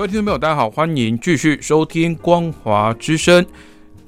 [0.00, 3.44] 各位听众朋友，大家好，欢迎继续收听《光华之声》。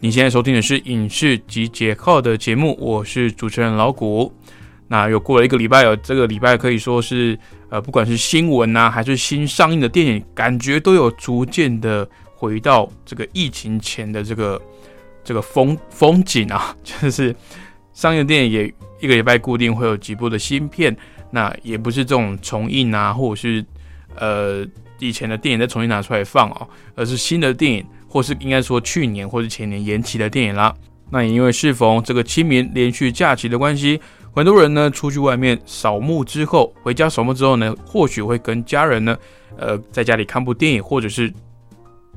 [0.01, 4.33] 你现在收听的是《影视集结号》的节目，我是主持人老谷。
[4.89, 7.39] 那又过了一个礼拜哦，这个礼拜可以说是
[7.69, 14.59] 呃，不管是新闻啊，还是新上映的电影，感觉都有逐渐的回到这个疫情前的这个
[15.23, 17.37] 这个风 风景啊，就是
[17.93, 20.97] 上映电影也一个礼拜固定会有几部的新片，
[21.31, 23.63] 那也不是这种重映啊，或者是
[24.17, 24.67] 呃。
[25.09, 30.75] 以前的电影再重新拿出来放哦，而是新的电影，或是应该说去年或是前年延期的电影啦。
[31.11, 34.01] 那也因为适逢这个清明连续假期的关系，
[34.35, 39.19] 很多人呢出去外面扫墓之后，回家扫墓之后呢，或许会跟家人呢，
[39.59, 41.31] 呃，在家里看部电影，或者是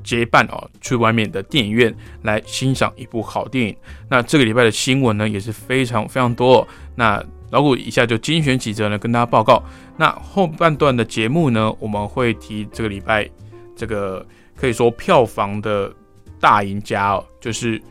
[0.04, 3.76] 结伴哦去外面的电影院来欣赏一部好电影。
[4.08, 6.66] 那这个礼拜的新闻呢也是非常非常多。
[6.94, 9.62] 那老谷以下就精选几则呢，跟大家报告。
[9.96, 13.28] 那后半段的节目呢，我们会提这个礼拜
[13.76, 15.92] 这个可以说票房的
[16.40, 17.78] 大赢家哦，就是《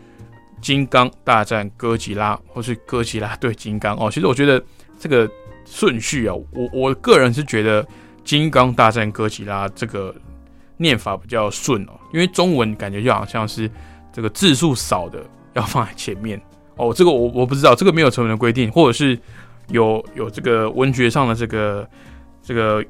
[0.61, 4.11] 金刚大战哥吉拉》或是《哥吉拉对金刚》哦。
[4.11, 4.61] 其实我觉得
[4.99, 5.29] 这个
[5.65, 7.81] 顺序啊，我我个人是觉得
[8.25, 10.13] 《金刚大战哥吉拉》这个
[10.75, 13.71] 念法比较顺哦，因为中文感觉就好像是
[14.11, 16.39] 这个字数少的要放在前面
[16.75, 16.93] 哦。
[16.93, 19.17] 这个我我不知道，这个没有成文的规定，或者是。
[19.69, 21.89] 有有这个文学上的这个
[22.41, 22.83] 这个，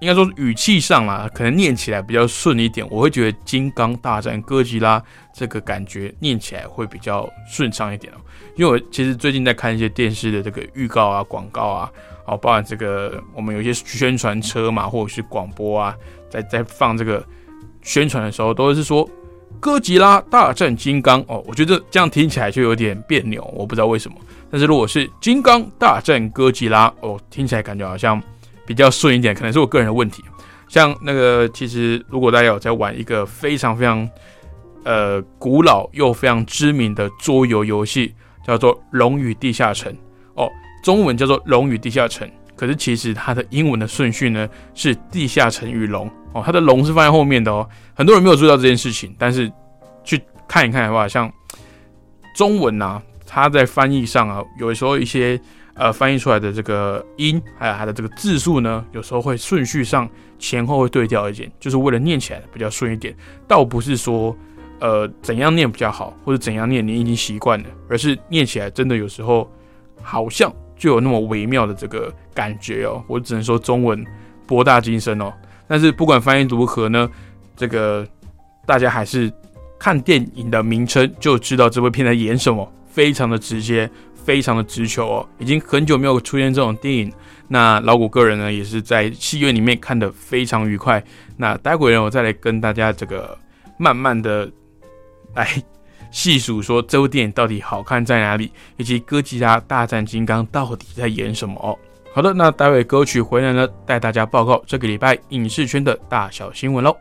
[0.00, 2.86] 应该说语气上啦，可能念起来比较顺一点。
[2.90, 5.00] 我会觉得《金刚大战哥吉拉》
[5.32, 8.16] 这个感觉念起来会比较顺畅一点哦。
[8.56, 11.90] 因为我其实最近在看一些电视的这个预告啊、广告啊，
[12.26, 15.96] 哦，包含这个我们有一些宣传车嘛，或者是广播啊，
[16.28, 17.24] 在在放这个
[17.82, 19.08] 宣传的时候，都是说
[19.58, 21.42] 哥吉拉大战金刚哦。
[21.46, 24.16] 我觉得这样听起来就有点别扭，我不知道为什么。
[24.50, 28.22] 但是如果是《金刚大战哥吉拉》哦，听起来感觉好像
[28.66, 30.24] 比较顺一点，可能是我个人的问题。
[30.68, 34.08] 像那个，其实如果大家有在玩一个非常非常
[34.84, 38.14] 呃古老又非常知名的桌游游戏，
[38.46, 39.92] 叫做《龙与地下城》
[40.34, 40.50] 哦，
[40.82, 42.26] 中文叫做《龙与地下城》，
[42.56, 49.50] 可是其实它的英文的顺序呢是《地下城与龙》哦，它的龙是放在后面的哦，很多人没有注意到这件事情，但是
[50.04, 51.30] 去看一看的话，像
[52.34, 53.02] 中文呐。
[53.30, 55.38] 它在翻译上啊，有时候一些
[55.74, 60.08] 呃翻译出来的这个音，还有它的这个字数呢，有时候会顺序上
[60.38, 63.14] 前后会对调一点，就是为了念起来比较顺一点。
[63.46, 64.34] 倒不是说
[64.80, 69.46] 呃怎样念比较好，或者怎样念你已经习惯了，而是念起来真的有时候
[70.02, 73.04] 好像就有那么微妙的这个感觉哦。
[73.06, 74.02] 我只能说中文
[74.46, 75.30] 博大精深哦。
[75.66, 77.06] 但是不管翻译如何呢，
[77.54, 78.06] 这个
[78.64, 79.30] 大家还是
[79.78, 82.72] 看电影的名称就知道这部片在演什么。
[82.98, 87.12] 非常的直接，非常的直球哦，已经很久没有出现这种电影。
[87.46, 91.00] 那老谷个人呢，也是在戏院里面看的非常愉快。
[91.36, 93.38] 那待会呢，我再来跟大家这个
[93.78, 94.50] 慢慢的
[95.36, 95.46] 来
[96.10, 101.78] 细数，说这部电影到底好看在哪里，以及哥吉拉大战金刚到底在演什么哦。
[102.12, 106.96] 好的，那待会歌曲回来呢，带大家报告这个礼拜影视圈的大小新闻喽。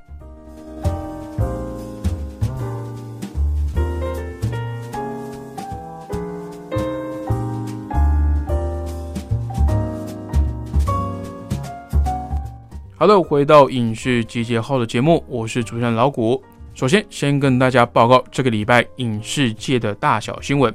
[13.00, 16.44] 好的，回到影视集结号的节目，我是主持人老谷。
[16.74, 20.74] 首先，先跟大家报告这个礼拜影视界的大小新闻。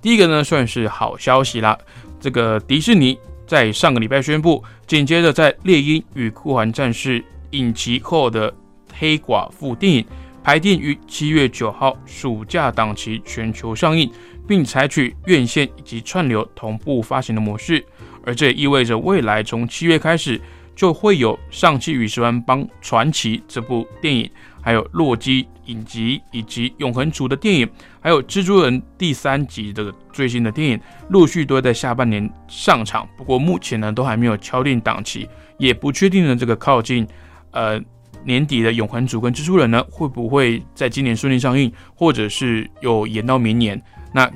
[0.00, 1.76] 第一个呢，算是好消息啦。
[2.18, 7.20] 这个迪士尼在上个礼拜宣布，紧接着在《猎鹰与酷寒战士》
[7.50, 8.50] 影集后的
[8.98, 10.02] 《黑寡妇》电影
[10.42, 14.10] 排定于七月九号暑假档期全球上映，
[14.46, 17.84] 并采取院线以及串流同步发行的模式。
[18.24, 20.40] 而这也意味着未来从七月开始。
[20.78, 24.30] 就会有《上汽与十万帮传奇》这部电影，
[24.62, 27.68] 还有《洛基》影集，以及《永恒族》的电影，
[28.00, 33.08] 还有《蜘蛛人》第三集的最新的电影，陆续都会在下半年上场。
[33.16, 35.28] 不过目前呢，都还没有敲定档期，
[35.58, 36.36] 也不确定呢。
[36.36, 37.04] 这个靠近
[37.50, 37.76] 呃
[38.24, 43.82] 年底的《永恒族》跟《蜘蛛人》呢，会不会在今年顺利上映，或者是有延到明年？
[44.14, 44.30] 那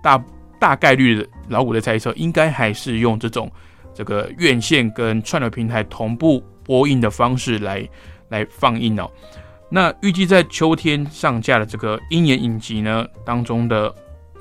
[0.00, 0.24] 大
[0.60, 3.50] 大概率的老虎的猜测，应该还是用这种。
[3.94, 7.88] 这个院线跟串流平台同步播映的方式来
[8.28, 9.10] 来放映哦。
[9.68, 13.94] 那预计在秋天上架的这个鹰眼影集呢当中的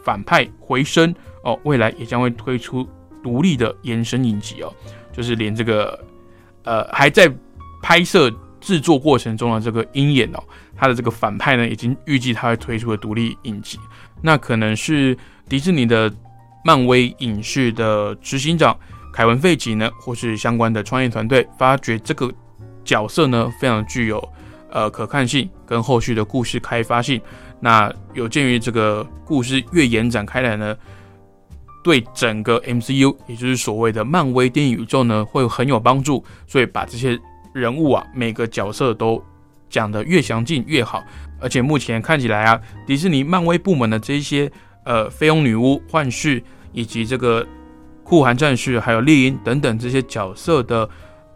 [0.04, 1.14] 反派回声
[1.44, 2.88] 哦，未来也将会推出
[3.24, 4.74] 独立的延伸影集哦，
[5.14, 5.98] 就是连这个
[6.64, 7.32] 呃还在
[7.82, 10.44] 拍摄制作过程中的这个鹰眼哦，
[10.76, 13.80] 它的这个反派呢，已经预计它会推出的独立影集，
[14.22, 16.14] 那可能是迪士尼的
[16.64, 18.78] 漫威影视的执行长。
[19.14, 22.32] 凯文·费吉呢，或是相关的创业团队发觉这个
[22.86, 24.26] 角色呢，非常具有
[24.70, 27.22] 呃可看性跟后续的故事开发性。
[27.60, 30.76] 那有鉴于这个故事越延展开来呢，
[31.84, 36.24] 对整个 MCU，也就是所谓的漫威电影宇宙呢，会很有帮助。
[36.48, 37.20] 所以把这些
[37.54, 39.22] 人物啊，每个角色都
[39.70, 41.04] 讲得越详尽越好。
[41.40, 44.50] 而且目前看起来啊，迪士尼漫威部门的这些
[44.86, 46.42] 呃菲佣女巫、幻视
[46.72, 47.46] 以及这个。
[48.12, 50.88] 酷寒战士还有猎鹰等等这些角色的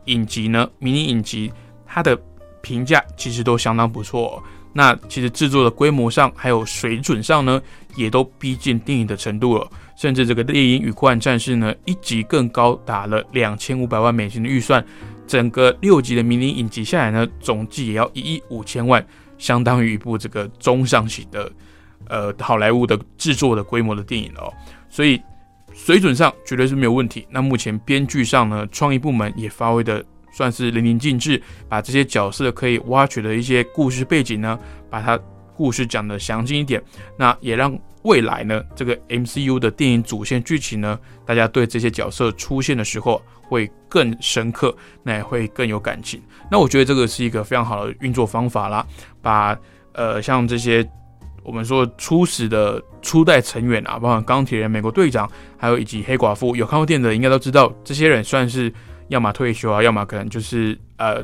[0.07, 1.49] 影集呢，迷你影集，
[1.85, 2.19] 它的
[2.61, 4.43] 评价其实都相当不错。
[4.73, 7.61] 那其实制作的规模上还有水准上呢，
[7.95, 9.65] 也都逼近电影的程度了。
[9.95, 14.85] 甚至这个猎鹰与酷寒战士呢，一集更高达了两千五百万美金的预算，
[15.25, 19.01] 整个六集的迷你影集下来呢，总计也要一亿五千万，
[19.37, 21.49] 相当于一部这个中上型的
[22.09, 24.53] 呃好莱坞的制作的规模的电影哦。
[24.89, 25.21] 所以。
[25.75, 27.27] 水准上绝对是没有问题。
[27.29, 34.57] 那目前编剧上呢，创意部门也发挥的算是淋漓尽致，把这些角色可以挖掘的一些故事背景呢，
[34.89, 35.19] 把它
[35.55, 36.81] 故事讲的详尽一点。
[37.17, 46.21] 那也让未来呢，这个 MCU 的电影主线剧情呢，大家对这些角色出现的时候会更深刻，那也会更有感情。
[46.49, 48.87] 那我觉得这个是一个非常好的运作方法啦，
[49.21, 49.55] 把
[49.91, 50.89] 呃像这些。
[51.45, 58.73] 我们说初始的初代成员啊，包括钢铁人、美国队长，还有以及黑寡妇，有看过电影的应该都知道，这些人算是
[59.09, 61.23] 要么退休啊，要么可能就是呃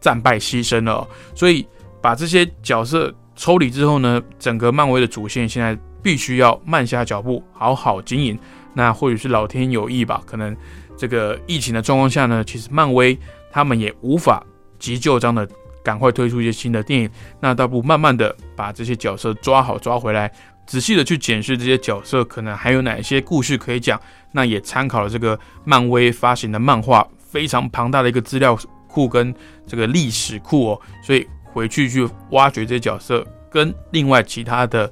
[0.00, 1.06] 战败牺牲了。
[1.36, 1.64] 所以
[2.02, 8.36] 把这些角色抽离之后呢，整个漫威的主线现在必须要慢下脚步，好好经营。
[8.74, 10.56] 那或许是老天有意吧，可能
[10.96, 13.16] 这个疫情的状况下呢，其实漫威
[13.52, 14.44] 他们也无法
[14.80, 15.48] 急救这样的。
[15.82, 17.10] 赶快推出一些新的电影，
[17.40, 20.30] 那倒不慢慢的把这些角色抓好抓回来，
[20.66, 24.00] 仔细的去检视这些角色可能还有哪些故事可以讲。
[24.32, 28.56] 那也参考了这个漫威发行的漫画非常庞大的一个资料
[28.86, 29.34] 库跟
[29.66, 34.90] 这个历史库哦，所以回去去挖掘这些角色跟另外其他的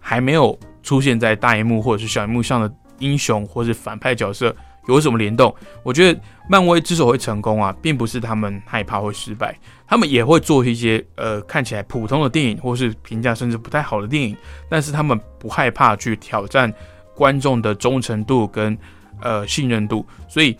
[0.00, 4.54] 还没有出现在大荧幕或者是小荧幕上的英雄或者反派角色。
[4.86, 5.54] 有什么联动？
[5.82, 14.36] 我觉得漫威之所以会成功啊，并不是他们害怕会失败，他们也会做一些呃看起来普通的电影，或是评价甚至不太好的电影，
[14.68, 16.72] 但是他们不害怕去挑战
[17.14, 18.76] 观众的忠诚度跟
[19.22, 20.04] 呃信任度。
[20.28, 20.56] 所以，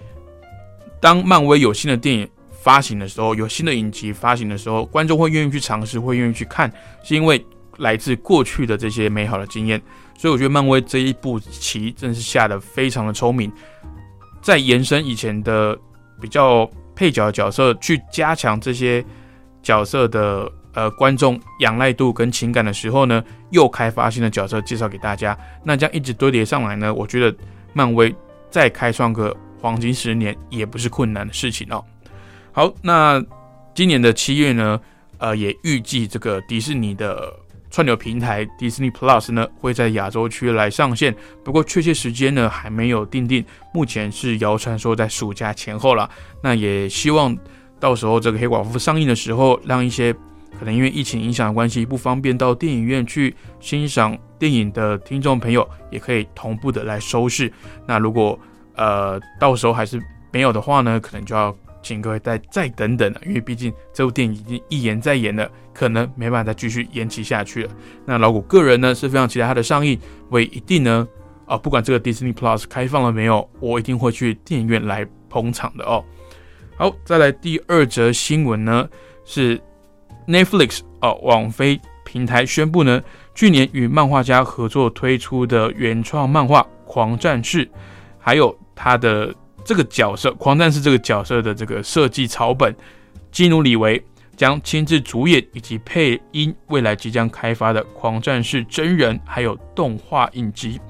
[1.00, 2.26] 当漫威有新的电影
[2.62, 6.72] 发行的时候，有新的影集发行的时候，观众会愿意去尝试，会愿意去看，
[7.02, 7.44] 是因为
[7.78, 9.78] 来自过去的这些美好的经验。
[10.16, 13.52] 所以，我觉得漫威这一步棋真是下的非常的聪明。
[14.44, 15.76] 在延伸以前的
[16.20, 19.02] 比较配角的角色，去加强这些
[19.62, 25.36] 角色的呃观众仰赖度跟情感的时候呢，又开发新的角色介绍给大家。
[25.64, 27.34] 那这样一直堆叠上来呢，我觉得
[27.72, 28.14] 漫威
[28.50, 31.82] 再开创个黄金十年也不是困难的事情哦。
[32.52, 33.24] 好，那
[33.74, 34.78] 今年的七月呢，
[35.16, 37.32] 呃，也预计这个迪士尼的。
[37.74, 41.12] 串流平台 Disney Plus 呢会在亚洲区来上线，
[41.42, 46.08] 不过确切时间呢还没有定定，目前是谣传说在暑假前后了。
[46.40, 47.36] 那也希望
[47.80, 50.12] 到时候这个黑寡妇上映的时候，让一些
[50.56, 57.52] 可能因为疫情影响的关系不方便到电影院去欣赏电影的听众朋友，也可以同步的来收视。
[57.88, 58.38] 那如果
[58.76, 60.00] 呃到时候还是
[60.30, 61.52] 没有的话呢，可能就要。
[61.84, 67.70] 请各位再再等等了，因为毕竟这部电影已经一延再延了，可能没办法再继续延期下去了。
[68.06, 69.96] 那老谷个人呢是非常期待它的上映，
[70.30, 71.06] 我也一定呢，
[71.46, 76.02] 啊，不管这个 Disney Plus 开放了没有，我一定会去电影院来捧场的哦。
[76.76, 78.88] 好，再来第二则新闻呢，
[79.26, 79.60] 是
[80.26, 83.02] Netflix 哦，网飞平台宣布呢，
[83.34, 87.66] 去年与漫画家合作推出的原创漫画《狂战士》，
[88.18, 89.34] 还有它的。
[89.64, 92.74] 这个角色狂战士这个角色的这个设计草本，
[93.32, 94.02] 基努里维
[94.36, 100.80] 将亲自主演以及配音未来即将开发的狂战士真人还有动画影集。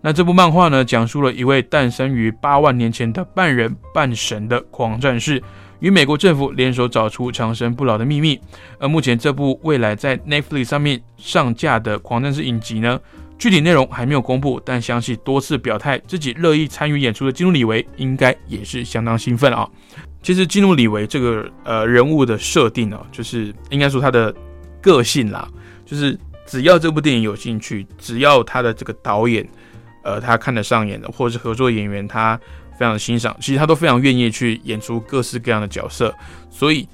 [0.00, 5.42] 那这部漫画呢，讲述了一位诞生于八万年前的半人半神的狂战士，
[5.80, 8.38] 与美国政府联手找出长生不老的秘密。
[8.78, 13.00] 而目前这部未来在 Netflix 上面上架的狂战士影集呢，
[13.38, 19.68] 具体内容还没有公布，但相信多次表态自己乐意参与演出的基努里维应该也是相当兴奋啊。
[20.22, 24.34] 其实基努里维这个呃人物的设定呢，就是应该说他的
[24.80, 25.46] 个性啦，
[25.84, 29.46] 就是只要这部电影有兴趣，只要他的这个导演
[30.02, 32.40] 呃他看得上眼的，或者是合作演员他
[32.78, 36.14] 非常欣赏，其实他都非常愿意去演出各式各样的角色。
[36.50, 36.88] 所以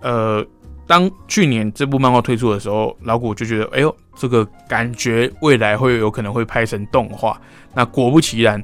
[0.00, 0.44] 呃，
[0.86, 7.40] 当去年这部漫画推出的时候，老谷就觉得，哎呦，这个感觉未来会有可能会拍成动画。
[7.74, 8.62] 那果不其然，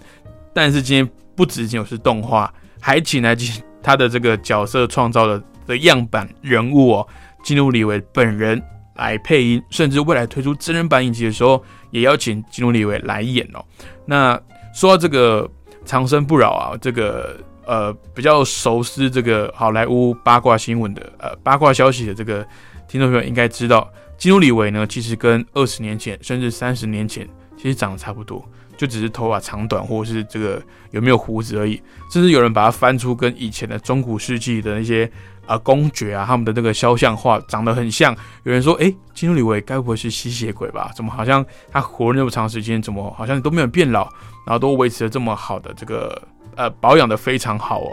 [0.53, 3.37] 但是今天不只仅是动画，还请来。
[3.81, 7.09] 他的这个角色创造的的样板人物哦，
[7.45, 8.61] 基努里维本人
[8.97, 13.65] 来配音，甚至未来推出真人版影集的时候，也邀请基努里维来演哦。
[14.05, 14.39] 那
[14.75, 15.49] 说到这个
[15.87, 22.45] 长生不老啊，这个呃比较熟悉这个好莱坞八卦新闻的呃八卦消息的这个
[22.89, 28.43] 听众朋友应该知道，基努里维呢其实跟二十年前甚至三十年前其实长得差不多。
[28.79, 31.83] 就只是头发长短，或者是这个有没有胡子而已，
[32.13, 35.11] 甚至有人把它翻出跟以前的中古世纪的那些
[35.49, 38.17] 啊公爵啊他们的那个肖像画长得很像。
[38.45, 40.93] 有人说，哎，金努里维该不会是吸血鬼吧？
[40.95, 44.05] 怎么好像他活了那么长时间，怎么好像都没有变老，
[44.47, 46.23] 然后都维持了这么好的这个
[46.59, 47.91] 呃保养的非常好哦。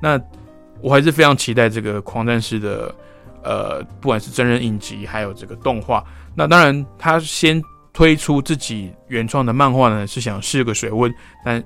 [0.00, 0.20] 那
[0.80, 2.94] 我还是非常期待这个狂战士的
[3.42, 6.04] 呃，不管是真人影集还有这个动画。
[6.36, 7.60] 那当然他先。
[7.94, 11.14] 推出自己原创的漫画呢，是想试个水温，
[11.44, 11.62] 但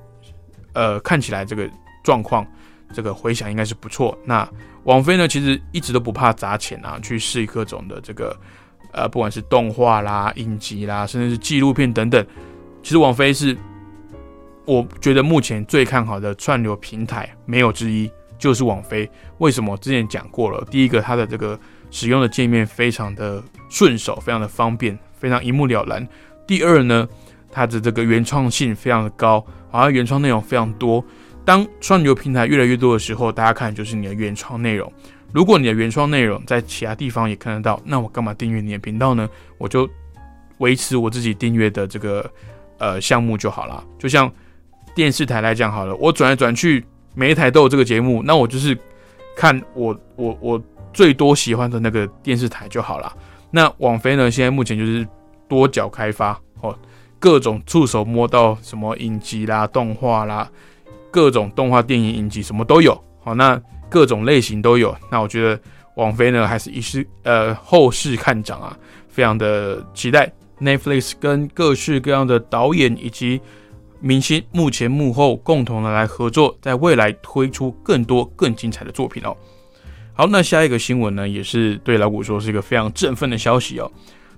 [0.73, 1.71] 呃看起来这个
[2.03, 2.45] 状况，
[2.93, 4.19] 这个回响应该是不错。
[4.25, 4.45] 那
[4.83, 8.37] 王菲呢，其实一直都不怕砸钱啊，去试各种的这个
[8.93, 12.27] 呃，不管是动画啦、影集啦，甚至是纪录片等等。
[12.83, 13.57] 其实王菲是
[14.67, 19.09] 我觉得目前最看好的串流平台，没有之一，就是网飞。
[19.39, 19.77] 为什么？
[19.79, 21.59] 之前讲过了，第一个它的这个
[21.91, 24.99] 使用的界面非常的顺手，非常的方便。
[25.19, 26.07] 非常一目了然。
[26.47, 27.09] 第二呢，
[27.51, 31.03] 它的这个原创性非常的高，好像原创内容非常多。
[31.43, 34.93] 当串流平台越来越多的时候，大家看就是你的原创内容。
[35.33, 39.27] 如果你的原创内容在其他地方也看得到，那我干嘛订阅你的频道呢？
[39.57, 39.89] 我就
[40.59, 42.31] 维持我自己订阅的这个
[42.79, 43.83] 呃项目就好了。
[43.99, 44.31] 就像
[44.97, 46.83] 电视台来讲好了，我转来转去，
[47.15, 48.77] 每一台都有这个节目，那我就是
[49.37, 53.15] 看我我我最多喜欢的那个电视台就好了。
[53.51, 54.31] 那网飞呢？
[54.31, 55.07] 现在目前就是
[55.47, 56.75] 多角开发哦，
[57.19, 60.51] 各种触手摸到什么影集啦、动画啦，
[61.11, 62.99] 各种动画电影影集什么都有。
[63.23, 63.61] 好，那
[63.91, 64.97] 各种类型都有。
[65.13, 65.61] 那我觉得
[65.97, 68.75] 网飞呢，还是一世呃后市看涨啊，
[69.09, 73.39] 非常的期待 Netflix 跟各式各样的导演以及
[74.07, 79.37] 明星幕前幕后共同的来合作，在未来推出更多更精彩的作品哦。
[80.15, 83.91] 好，那下一个新闻呢，也是对老古说是一个非常振奋的消息哦。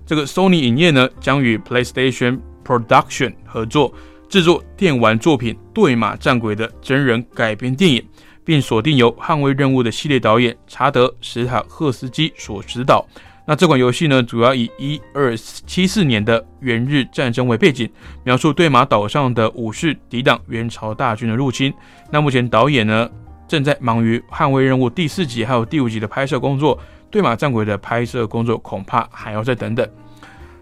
[0.07, 3.93] 这个 Sony 影业呢，将与 PlayStation Production 合作
[4.27, 8.03] 制作电玩作品《对马战鬼》的真人改编电影，
[8.43, 13.07] 并锁定由《捍卫任务》的系列导演查德·史塔赫斯基所指导。
[13.49, 17.89] 那这款游戏呢，主要以一二七四年的元日战争为背景，
[18.23, 21.73] 描述对马岛上的武士抵挡元朝大军的入侵。
[22.11, 23.09] 那目前导演呢？
[23.47, 26.77] 正在忙于《捍卫任务》第四集还有第五集的拍摄工作，
[27.09, 29.89] 《对马战鬼》的拍摄工作恐怕还要再等等。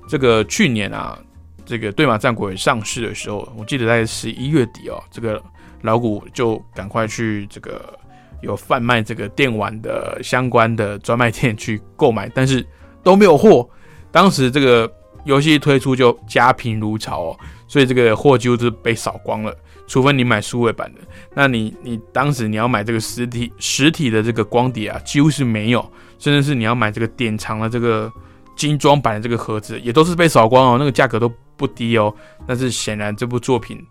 [0.08, 1.20] 这个去年啊，
[1.66, 5.44] 这个《对马战鬼》上市的时候，我记得在十一月底哦，这个
[5.82, 7.94] 老谷就赶快去这个
[8.42, 12.66] 有贩卖这个电玩的相关的专卖店去购买，但是
[13.08, 13.66] 都没有货。
[14.12, 14.92] 当时这个
[15.24, 19.56] 游戏推出就家贫如潮哦，所以这个货几乎是被扫光了。
[19.88, 21.00] 除非你买数位版的，
[21.34, 25.80] 那你你当时你要买这个实体实体的这个光碟啊，几乎是没有，
[26.20, 28.12] 甚至是你要买这个典藏的这个
[28.58, 32.14] 精装版的这个盒子，也都是被扫光哦，那个价格都不低哦。
[32.46, 33.82] 但是显然这部作品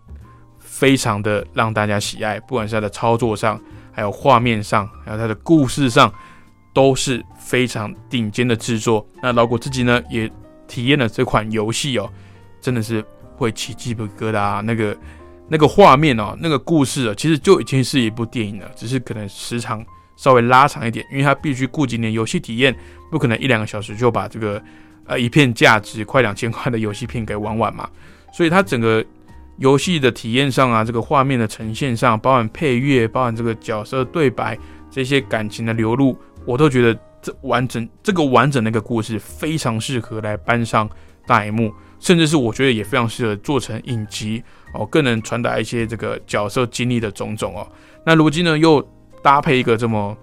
[0.59, 3.59] 非常的让大家喜爱，不管是它的操作上，
[3.91, 6.13] 还有画面上，还有它的故事上，
[6.75, 9.07] 都是非常顶尖的制作。
[9.23, 10.29] 那老果自己呢也
[10.67, 12.09] 体验了这款游戏哦，
[12.59, 13.03] 真的是
[13.35, 14.95] 会起鸡皮疙瘩那个。
[15.49, 19.81] 那个画面哦，那个故事啊，其实就已经是一部电影了，只是可能时长
[20.17, 22.75] 稍微拉长一点，因为它必须顾及你的游戏体验，
[23.09, 24.61] 不可能一两个小时就把这个
[25.05, 27.89] 呃一片价值快两千块的游戏片给玩完嘛。
[28.33, 29.01] 所以它整个
[29.55, 34.59] 游戏的体验上啊，这个画面的呈现上，包含配乐，包含这个角色对白，
[34.91, 36.13] 这些感情的流露，
[36.43, 40.89] 我都觉得这完整这个完整的一个故事非常适合来搬上
[41.25, 44.43] 大荧幕，甚至是我觉得也非常适合做成影集。
[44.73, 47.65] 哦，更能传达一些这个角色经历的种种哦。
[48.05, 48.85] 那如今呢，又
[49.23, 50.15] 搭配一个这么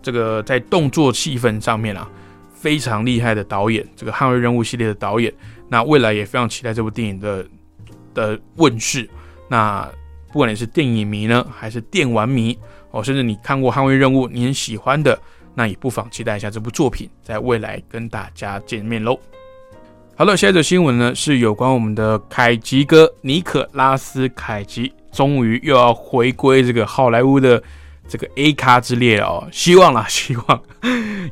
[0.00, 2.08] 这个在动作气氛上面啊，
[2.54, 5.34] 非常厉害的导演，这个《捍卫任务》系列的导演。
[5.68, 7.44] 那未来也非常期待这部电影的
[8.14, 9.08] 的问世。
[9.48, 9.86] 那
[10.32, 12.56] 不管你是电影迷呢，还是电玩迷
[12.92, 15.18] 哦，甚至你看过《捍卫任务》，你很喜欢的，
[15.58, 19.18] 那也不妨期待一下这部作品在未来跟大家见面喽。
[20.14, 27.60] 好了，下一则新闻呢是有关我们的凯吉哥尼可拉斯凯吉，终于又要回归这个好莱坞的
[28.06, 30.62] 这个 A 咖之列哦，希望啦，希望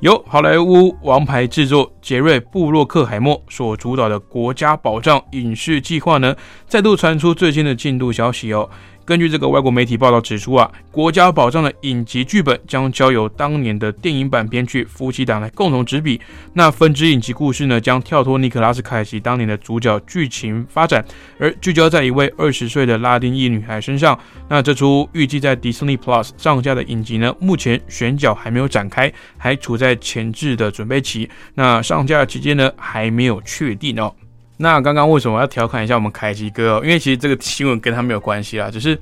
[0.00, 6.35] 由好莱坞王牌制作杰瑞布洛克海默所主导的国家保障影视计划呢，
[6.66, 8.68] 再度传出最新的进度消息哦。
[9.07, 16.21] 根据这个外国媒体报道指出啊，国家宝藏的影集剧本将交由当年的电影版编剧夫妻档来共同执笔。
[16.55, 21.05] 那分支影集故事呢，将跳脱尼可拉斯凯奇当年的主角剧情发展，
[21.39, 24.19] 而聚焦在一位二十岁的拉丁裔女孩身上。
[24.49, 31.31] 那这出预计在迪士尼 Plus 上架的影集呢，目前选角还没有展开，还处在前置的准备期。
[31.55, 34.13] 那上架期间呢，还没有确定哦。
[34.59, 36.81] 那刚刚为什么要调侃一下我们凯奇哥？
[36.83, 38.99] 因为其实这个新闻跟他没有关系啦，只是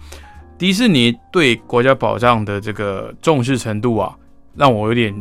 [0.59, 4.13] 迪士尼对国家宝藏的这个重视程度啊，
[4.57, 5.15] 让我有点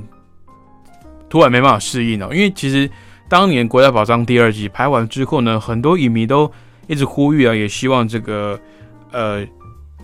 [1.30, 2.30] 突然没办法适应哦。
[2.34, 2.90] 因为其实
[3.30, 6.52] 当年国家宝藏第二季拍完之后呢，很多影迷都
[6.88, 8.60] 一直呼吁啊，也希望这个
[9.12, 9.46] 呃，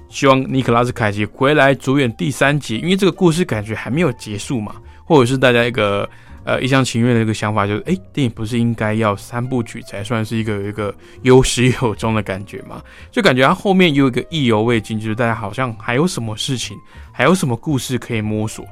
[0.09, 6.07] 希望尼可拉斯凯奇回来主演第三集，因为这个故事感觉还没有结束嘛，或者是大家一个。
[6.49, 10.91] 呃，一厢情愿的一个想法就是，哎，电影不是应该要三部曲才算是一个有一个
[11.21, 12.81] 有始有终的感觉吗？
[13.11, 16.75] 就感觉它后面有一个意犹未尽，就是大家好像还有什么事情，
[17.11, 18.65] 还有什么故事可以摸索。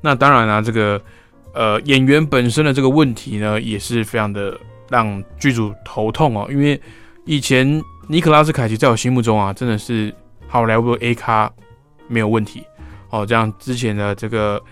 [0.00, 1.02] 那当然啦，这个
[1.54, 4.56] 呃演员本身的这个问题呢，也是非常的
[4.88, 6.46] 让剧组头痛哦。
[6.48, 6.80] 因为
[7.24, 10.14] 以前尼克拉斯凯奇在我心目中啊，真的是
[10.46, 11.52] 好莱坞 A 咖
[12.06, 12.62] 没有问题
[13.10, 13.26] 哦。
[13.26, 14.62] 这样之前的这个。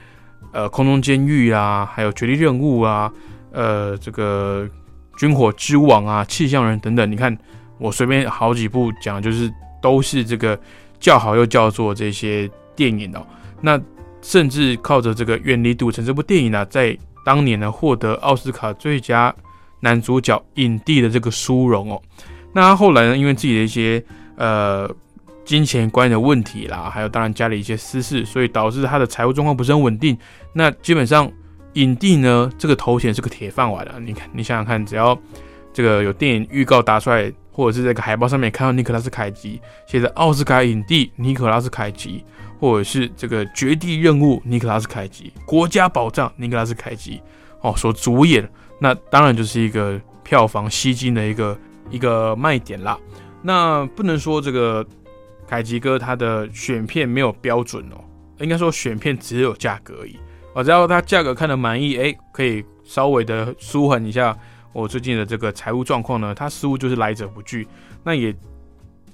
[0.51, 3.13] 呃，空中监狱啊，还有绝地任务啊，
[3.53, 4.69] 呃，这个
[5.17, 7.37] 军火之王啊，气象人等等，你看
[7.79, 10.59] 我随便好几部讲，就是都是这个
[11.01, 13.27] 叫好又叫座这些电影哦。
[13.61, 13.81] 那
[14.21, 19.35] 甚至靠着这个《远离赌城》这部电影呢，在当年呢获得奥斯卡最佳
[19.81, 22.03] 男主角影帝的这个殊荣哦。
[22.53, 24.05] 那他后来呢，因为自己的一些
[24.37, 24.91] 呃。
[25.45, 30.17] 金钱观的问题啦，还有当然家里一些私事，所以导致他的财务状况不是很稳定。
[30.53, 31.31] 那基本上
[31.75, 33.99] 影帝呢，这个头衔是个铁饭碗了。
[33.99, 35.19] 你看，你想想看，只要
[35.73, 42.25] 这个有电影预告打出来，或者是这个海报上面看到尼克拉斯凯奇写着奥斯卡影帝尼克拉斯凯奇，
[42.61, 47.21] 或者是这个绝地任务尼克拉斯凯奇、国家宝藏尼克拉斯凯奇
[47.63, 51.59] 哦所主演，那当然就是一个票房吸金的一个
[51.91, 52.97] 一个卖点啦。
[53.43, 54.87] 那不能说这个。
[55.53, 58.03] 凯吉哥他的选片没有标准哦，
[58.39, 60.19] 应该说选片只有价格而已。
[60.55, 64.35] 我只要他价格看得满意，哎，可以稍微的舒缓一下
[64.73, 67.69] 我最近的这个财务状况呢，他似乎就是来者不拒。
[68.03, 68.35] 那也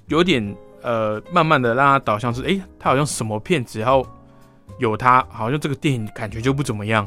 [0.07, 4.01] 有点呃，慢慢的让他导向是，哎，他好像什么片只要
[4.77, 7.05] 有他，好像这个电影感觉就不怎么样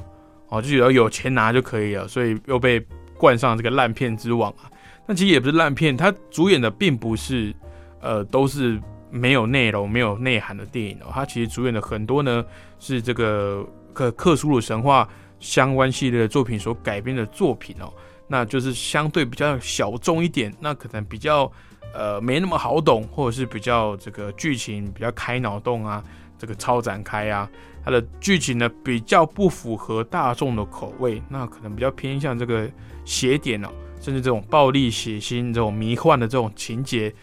[0.51, 2.85] 哦，就只要有钱拿就可以了，所以又被
[3.16, 4.68] 冠上这个烂片之王啊。
[5.07, 7.55] 但其实也不是烂片，他主演的并不是
[8.03, 8.79] 呃，都是。
[9.12, 12.42] 没有内容、没有内涵的电影哦，它其实主演的很多呢
[12.79, 15.07] 是这个克克苏鲁神话
[15.38, 17.92] 相关系列的作品所改编的作品哦，
[18.27, 21.53] 那就是相对比较小众一点，那可能比较
[21.92, 26.03] 呃没那么好懂，或者是比较这个剧情比较开脑洞啊，
[26.38, 27.46] 这个超展开啊，
[27.85, 32.66] 它的剧情呢比较不符合大众的口味，那可能比较偏向这个
[33.05, 33.68] 邪点哦，
[34.01, 37.14] 甚至这种暴力血腥、这种迷幻的这种情节。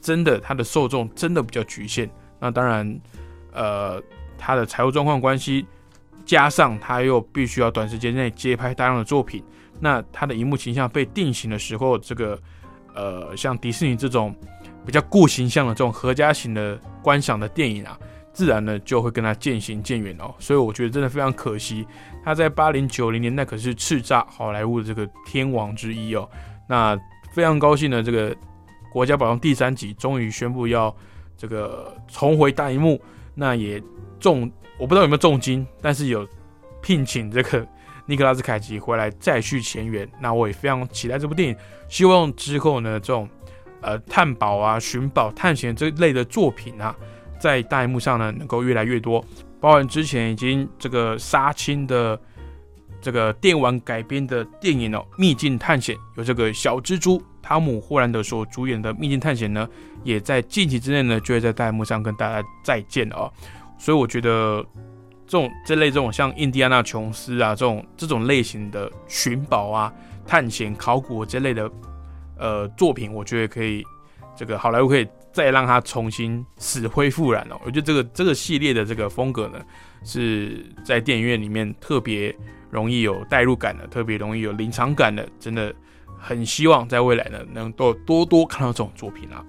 [0.00, 2.08] 真的，它的受众真的比较局限。
[2.40, 3.00] 那当然，
[3.52, 4.00] 呃，
[4.38, 5.66] 他的财务状况关系，
[6.24, 9.42] 加上他又必须要短时间内接拍大量的作品，
[9.80, 12.38] 那他的荧幕形象被定型的时候，这个
[12.94, 14.32] 呃，像迪士尼这种
[14.86, 17.98] 比较固形象的这种合家型的观赏的电影啊，
[18.32, 20.32] 自然呢就会跟他渐行渐远哦。
[20.38, 21.84] 所以我觉得真的非常可惜，
[22.24, 26.28] 他在八零九零年代可是叱咤好莱坞的这个天王之一哦。
[26.68, 26.96] 那
[27.32, 28.32] 非常高兴的这个。
[28.90, 30.94] 国家宝藏第三集终于宣布要
[31.36, 33.00] 这个重回大荧幕，
[33.34, 33.82] 那也
[34.18, 36.26] 重我不知道有没有重金，但是有
[36.80, 37.66] 聘请这个
[38.06, 40.08] 尼克拉斯凯奇回来再续前缘。
[40.20, 41.56] 那我也非常期待这部电影，
[41.88, 43.28] 希望之后呢这种
[43.80, 46.96] 呃探宝啊、寻宝、探险这类的作品啊，
[47.38, 49.24] 在大荧幕上呢能够越来越多。
[49.60, 52.18] 包含之前已经这个杀青的
[53.00, 57.22] 这个电玩改编的电影哦，《秘境探险》有这个小蜘蛛。
[57.40, 59.66] 汤姆·霍兰德所主演的《秘境探险》呢，
[60.04, 63.32] 也在近期之内呢，就会在大幕上跟大家再见哦。
[63.78, 64.62] 所以我觉得
[65.26, 69.90] 这种这类这种像印第安纳琼斯啊这种这种类型的寻宝啊、
[70.26, 71.70] 探险、考古这类的
[72.36, 73.82] 呃作品，我觉得可以，
[74.36, 77.58] 这个好莱坞可以再让它重新死灰复燃哦。
[77.64, 79.58] 我觉得这个这个系列的这个风格呢，
[80.04, 82.36] 是在电影院里面特别
[82.70, 85.74] 容易有代入感的，特别容易有临场感的，真的
[86.18, 89.44] 很希望在未来呢能够多多看到这种作品啊。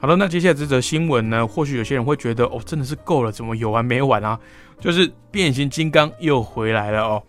[0.00, 4.38] 好了，那接下来这则新闻呢，或许有些人会觉得哦，真的是够了，怎么有完没完啊？
[4.78, 7.22] 就是变形金刚又回来了哦。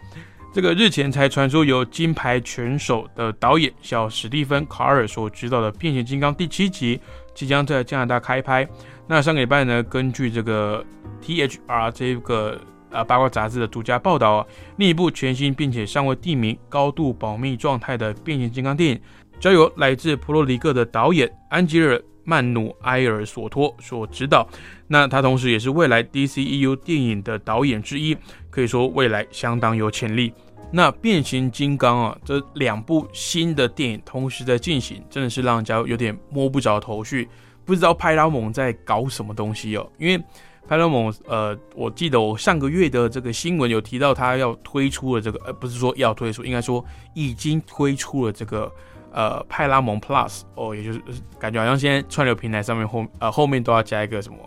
[0.53, 6.99] 这个日前才传出由金牌拳手的导演小史蒂芬卡尔所执导的变形金刚第七集
[7.35, 8.67] 即将在加拿大开拍。
[9.07, 10.85] 那上个礼拜呢，根据这个
[11.23, 12.59] THR 这个
[12.91, 14.47] 呃八卦杂志的独家报道啊，
[14.77, 19.01] 另一部全新并且尚未定名、高度保密状态的变形金刚电影，
[19.39, 22.01] 交由来自普罗里克的导演安吉尔。
[22.25, 24.47] 曼努埃尔索托所指导，
[24.87, 28.15] 那他同时也是未来 DCEU 电影的导演之一，
[28.51, 30.31] 可以说未来相当有潜力。
[30.71, 37.27] 那变形金刚啊，这两部新的电影同时在进行，真的是让人家有点摸不着头绪，
[37.65, 39.91] 不知道派拉蒙在搞什么东西哦。
[39.97, 40.23] 因为
[40.69, 48.71] 派拉蒙，呃，我记得我上个月的这个新闻有提到，他要推出了这个，呃，不是说要推出，应该说已经推出了这个。
[49.11, 51.01] 呃，派拉蒙 Plus 哦，也就是
[51.39, 54.37] 感觉好像现在串流平台上面后呃后面都要加一个什么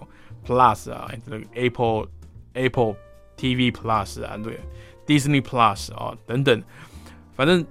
[0.46, 2.06] Plus 啊，这个 Apple
[2.52, 2.94] Apple
[3.36, 4.60] TV Plus 啊，对
[5.04, 6.62] ，Disney Plus 啊等等，
[7.34, 7.66] 反正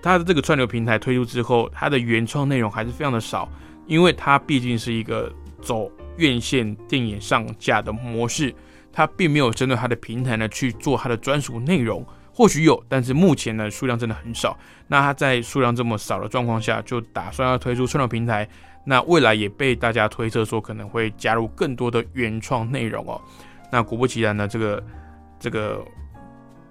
[0.00, 3.46] 它的这个串流平台推出之后，它的原创内容还是非常的少，
[3.86, 8.54] 因为它毕竟是一个走院线电影上架的模式，
[8.92, 12.06] 它并没有针对它的平台呢去做它的专属内容。
[12.32, 14.56] 或许有，但是目前呢数量真的很少。
[14.86, 18.48] 那它在数量这么少的状况下，就打算要推出串流平台。
[18.84, 23.20] 那未来也被大家推测说可能会加入更多的原创内容哦。
[23.70, 24.82] 那果不其然呢，这个
[25.38, 25.84] 这个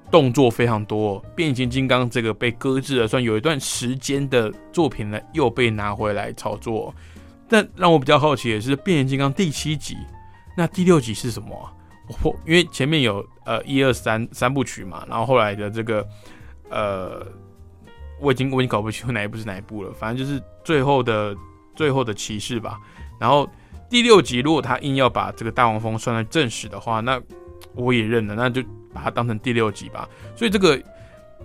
[0.10, 1.20] 动作非常多。
[1.36, 6.94] 变形金刚这个被搁置了，算有一段时间的作品呢，又被拿回来炒作。
[7.50, 9.98] 但让我比较好奇的是，变形金刚第七集，
[10.56, 11.50] 那第六集是什么？
[12.24, 16.08] 我因为前面有呃一二三三部曲嘛，然后后来的这个
[16.70, 17.26] 呃，
[18.20, 21.36] 我已经我已经搞不清楚哪一部是哪一部了，反正就是最后的
[21.76, 22.80] 最后的骑士吧。
[23.20, 23.48] 然后
[23.90, 27.22] 第六集如果他硬要把这个大黄蜂算在正史的话，那
[27.74, 30.08] 我也认了，那就把它当成第六集吧。
[30.36, 30.82] 所以这个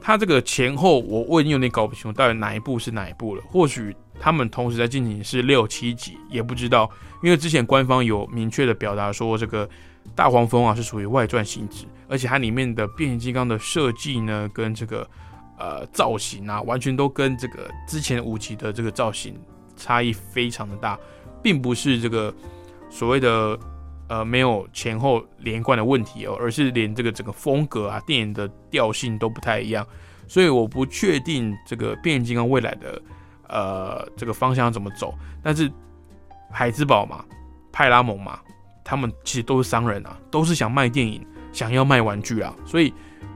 [0.01, 3.43] 他这个前后我我已经有点搞不清楚到底哪一部是哪一部了。
[3.49, 6.91] 或许他们同时在进行是六七集，也不知道，
[7.23, 9.69] 因为之前官方有明确的表达说这个。
[10.15, 15.09] 大黄蜂啊是属于外传性质，而且它里面的变形金刚的设计呢，跟这个
[15.59, 19.35] 呃造型啊，完全都跟这个之前五集的这个造型
[19.77, 20.99] 差异非常的大，
[21.43, 22.33] 并不是这个
[22.91, 23.59] 所谓的
[24.07, 29.85] 呃没有前后连贯的问题哦，而是连这个整个风格啊、电影的调性都不太一样，
[30.29, 33.01] 所以我不确定这个变形金刚未来的
[33.55, 35.73] 呃这个方向怎么走，但是
[36.51, 37.25] 海之宝嘛，
[37.73, 38.39] 派拉蒙嘛。
[38.87, 42.93] 他们其实都是商人啊，都是想卖电影，想要卖玩具啊，所以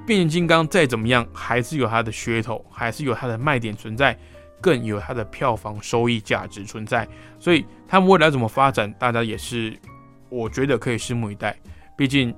[0.06, 4.14] 变形金刚再怎么样，还是有它的噱头，还是有它的卖点存在，
[4.60, 7.08] 更有它的票房收益价值存在。
[7.38, 9.74] 所以他们未来怎么发展，大家也是
[10.28, 11.58] 我觉得可以拭目以待。
[11.96, 12.34] 毕竟，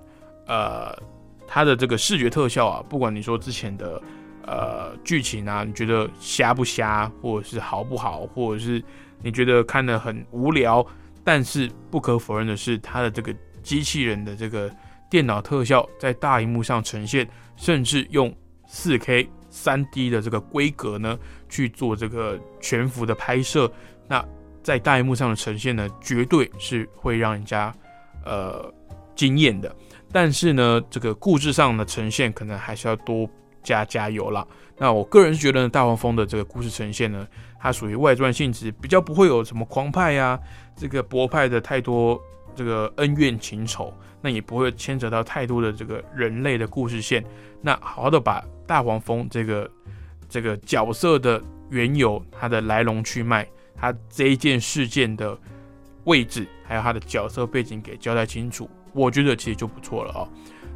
[0.47, 0.97] 呃，
[1.49, 4.01] 它的这个视觉特效啊，不管你说之前的
[4.47, 8.83] 呃剧情啊，你觉得瞎不瞎，或者是好不好，或者是
[9.23, 10.85] 你觉得看得很无聊。
[11.23, 14.71] 但是不可否认的是，它的这个机器人的这个
[15.11, 18.35] 电脑特效在大荧幕上呈现，甚至用
[18.67, 23.71] 四 K 三 D 的这个规格呢去做这个全幅的拍摄，
[24.09, 24.25] 那
[24.63, 27.73] 在大荧幕上的呈现呢，绝对是会让人家
[28.25, 28.73] 呃
[29.15, 29.75] 惊艳的。
[30.11, 33.29] 但是呢，这个故事上的呈现可能还是要多
[33.63, 34.47] 加加油了。
[34.77, 37.27] 那我个人是觉得呢大黄蜂的这个故事呈现呢，
[37.59, 40.39] 它属于外传性质，比较不会有什么狂派呀。
[40.75, 42.19] 这个博派的太多
[42.55, 43.93] 这个恩怨情仇，
[44.23, 47.23] 那也不会牵扯到太多的这个人类的故事线。
[47.61, 49.71] 那好好的把大黄蜂这个
[50.29, 53.47] 这个角色的缘由、它的来龙去脉、
[53.77, 55.37] 它这一件事件的
[56.05, 60.29] 位置，还有它的角色背景给交代清楚，我觉得其实就不错了哦。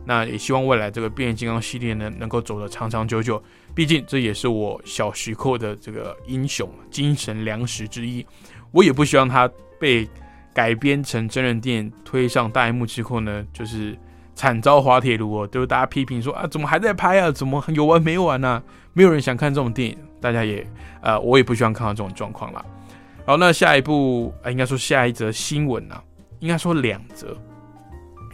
[0.04, 3.42] 那也希望未来这个变形金刚系列呢，能够走得长长久久。
[3.74, 8.24] 毕竟这也是我小时候的这个英雄精神粮食之一。
[8.70, 9.50] 我也不希望它。
[9.76, 10.08] 被
[10.54, 13.98] 改编成真人电影推上大荧幕之后呢，就是
[14.34, 17.30] 惨遭滑铁卢哦，就是大家批评说啊，怎么还在拍啊？
[17.30, 18.62] 怎么有完没完呢？
[18.94, 20.66] 没有人想看这种电影，大家也
[21.02, 22.64] 呃，我也不希望看到这种状况啦。
[23.26, 26.02] 好，那下一部啊，应该说下一则新闻啊，
[26.38, 27.36] 应该说两则，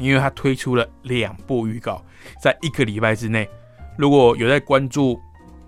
[0.01, 2.03] 因为它推出了两部预告，
[2.43, 3.49] 在一个礼拜之内。
[3.99, 5.21] 如果有在关注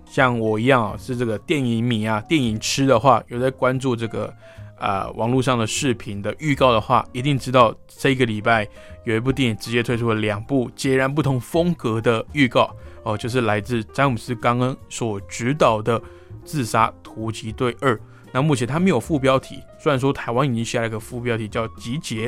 [0.05, 4.33] 像我一样啊，是这个电影迷啊，电影痴的话，有在关注这个
[4.79, 8.67] 啊网络上的视频的预告的话，一定知道这个礼拜
[9.05, 15.99] 有一部电影直接推出了两部截然不同风格的预告哦，就是来自詹姆斯·冈恩所执导的
[16.43, 17.95] 《自杀突击队二》。
[18.31, 22.27] 那目前它没有副标题，虽然说台湾已经下了一个副标题叫《集结》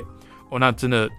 [0.50, 1.10] 哦，那真的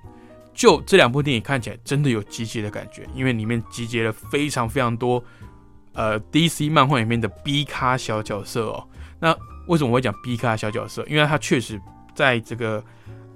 [0.57, 5.23] 就这两部电影看起来真的有集结的感觉，因为里面集结了非常非常多
[5.93, 8.89] 呃 DC 漫画里面的 B 咖小角色哦。
[9.21, 9.37] 那
[9.69, 11.05] 为什么我会讲 B 咖小角色？
[11.09, 11.81] 因为它确实
[12.15, 12.83] 在这个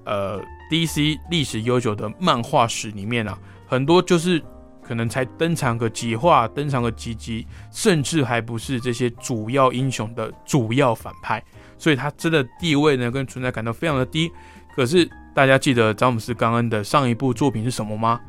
[0.05, 4.43] 呃 DC 历史悠久的漫画史里面啊，很多就是。
[4.83, 11.41] 可能才登场个几话，登场个几集，甚至还不是这些主要英雄的主要反派，
[11.79, 14.29] 所以他真的地位呢跟存在感都非常的低。
[14.75, 18.21] 可是大家记得詹姆斯·冈恩的上一部作品是什么吗？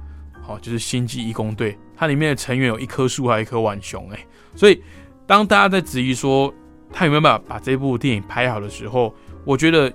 [0.42, 4.10] 好，就是《星际义工队》，它里面的成员有一棵树，还有一颗浣熊。
[4.12, 4.82] 哎，所以
[5.26, 6.54] 当大家在质疑说
[6.92, 9.14] 他有没有办法把这部电影拍好的时候，
[9.46, 9.92] 我觉得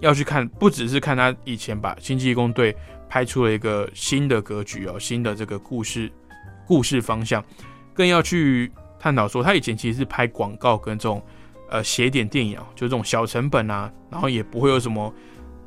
[0.00, 2.72] 要去看，不只是看他以前把《星际义工队》。
[3.12, 6.10] 拍出了一个新的格局哦，新的这个故事
[6.66, 7.44] 故事方向，
[7.92, 11.22] 更要去探讨说，他以前其实是拍广告跟这种
[11.68, 15.14] 呃写点电影啊，就这种小成本啊，然后也不会有什么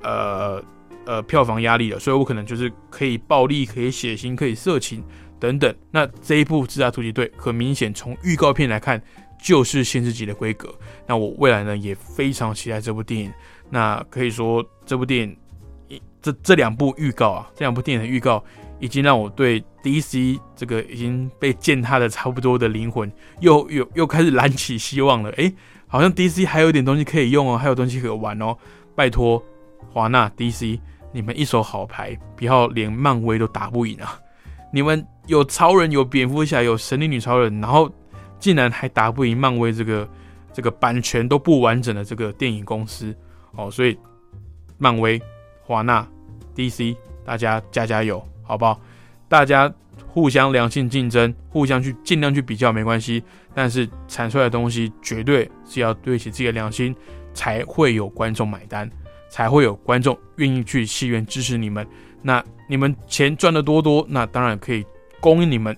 [0.02, 0.60] 呃
[1.06, 5.04] 呃票房压力的，所以我可能就是可以暴力、可以血腥、可以色情
[5.40, 5.74] 等等。
[5.92, 9.02] 那这一部《自杀突击队》很明显从预告片来看
[9.42, 10.74] 就是现实级的规格。
[11.08, 13.32] 那我未来呢也非常期待这部电影。
[13.70, 15.38] 那可以说这部电影。
[16.22, 18.44] 这这两部预告啊，这两部电影的预告，
[18.80, 25.30] 已经让我对 DC 这个已经被践踏的差不多的灵魂，又又又开始燃起希望了。
[25.34, 25.54] 诶，
[25.86, 28.58] 好像 DC 还有点东西可以用哦，还有东西可以玩哦。
[28.96, 29.40] 拜托，
[29.94, 30.80] 华纳 DC，
[31.16, 34.20] 你们一手好牌，不要连漫威都打不赢啊！
[34.70, 37.90] 你们有超人，有蝙蝠侠，有神力女超人，然后
[38.38, 40.06] 竟然还打不赢漫威这个
[40.52, 43.16] 这个版权都不完整的这个电影公司
[43.54, 43.98] 哦，所以
[44.78, 45.22] 漫威、
[45.64, 46.06] 华纳。
[46.54, 48.80] DC，大家加加油，好不好？
[49.30, 49.74] 大家
[50.08, 53.24] 互相良性竞争，互相去尽量去比较没关系，
[53.54, 56.94] 但是产出来的东西绝对是要对起自己的良心，
[57.34, 58.90] 才会有观众买单，
[59.36, 61.86] 才会有观众愿意去戏院支持你们。
[62.22, 64.86] 那你们钱赚的多多，那当然可以
[65.20, 65.76] 供应你们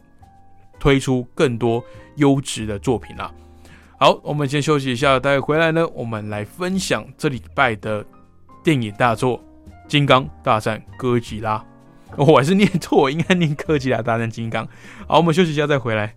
[0.80, 1.84] 推出更多
[2.17, 3.34] 优质的作品了。
[4.00, 8.06] 好，我们先休息一下，待会回来呢，我们来分享这礼拜的
[8.63, 9.43] 电影大作。
[9.88, 11.65] 金刚大战哥吉拉，
[12.15, 14.67] 我还是念错，应该念哥吉拉大战金刚。
[15.08, 16.13] 好，我们休息一下再回来。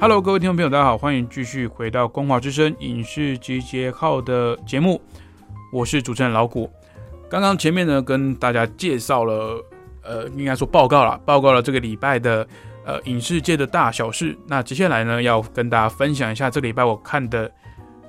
[0.00, 5.02] Hello，各位听众朋友，大家好，欢迎继续回到《光华之声》影视集结号的节目，
[5.72, 6.70] 我是主持人老谷。
[7.28, 9.60] 刚刚前面呢，跟大家介绍了。
[10.04, 12.46] 呃，应该说报告了，报告了这个礼拜的
[12.84, 14.38] 呃影视界的大小事。
[14.46, 17.50] 那接下来呢，要跟大家分享一下这礼拜我看的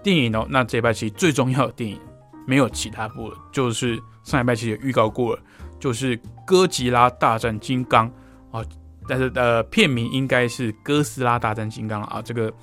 [0.03, 0.45] 电影哦。
[0.47, 1.99] 那这礼拜其实最重要的电影
[2.45, 5.41] 没有其他部了，就是上礼拜其实预告过了，
[5.79, 8.07] 就是《哥吉拉大战金刚》
[8.57, 8.63] 啊。
[9.09, 12.21] 但是呃，片名应该是《哥斯拉大战金刚》啊。
[12.21, 12.53] 这个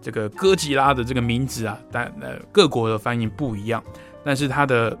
[0.00, 3.82] 这个哥吉拉的这个名字啊，但呃各国的翻译不一样，
[4.24, 4.96] 但是它的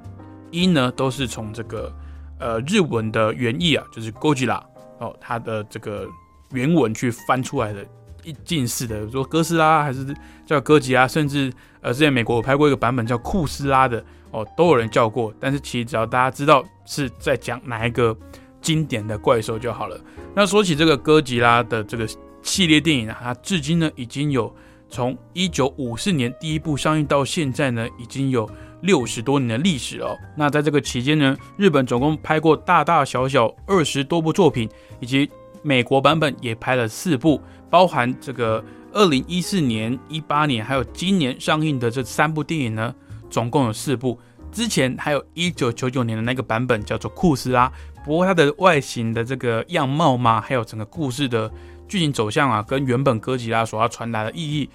[0.50, 1.90] 音呢都是从这个。
[2.38, 4.62] 呃，日文的原意啊，就是哥吉拉
[4.98, 6.06] 哦，它的这个
[6.50, 7.82] 原文去翻出来的，
[8.24, 10.14] 一近似的，说哥斯拉还是
[10.44, 15.32] 叫哥吉拉，甚至呃，之前美国有拍过一个版本叫库斯拉的哦，都有人叫过。
[15.40, 18.14] 但是其实只要大家知道是在讲哪一个
[18.60, 19.98] 经典的怪兽就好了。
[20.36, 22.06] 那说起这个哥吉拉的这个
[22.42, 24.54] 系列电影啊，它至今呢已经有
[24.88, 28.48] 从一九五四年第一部上映到现在呢，已经有。
[28.82, 34.68] 六十多年的历史哦，那在这个期间呢，日本总共拍过大大小小二十多部作品，
[35.00, 35.28] 以及
[35.62, 42.94] 美国版本也拍了四部，包含这个二零一四年、一八年还有今年上映的这三部电影呢，
[43.30, 44.16] 总共有四部。
[44.52, 47.72] 之前还有一九九九年的那个版本叫做库斯拉，
[48.06, 51.52] 不过它的外形的这个样貌嘛，还有整个故事的
[51.86, 54.70] 剧情走向啊，跟原本哥吉拉所要传达的意义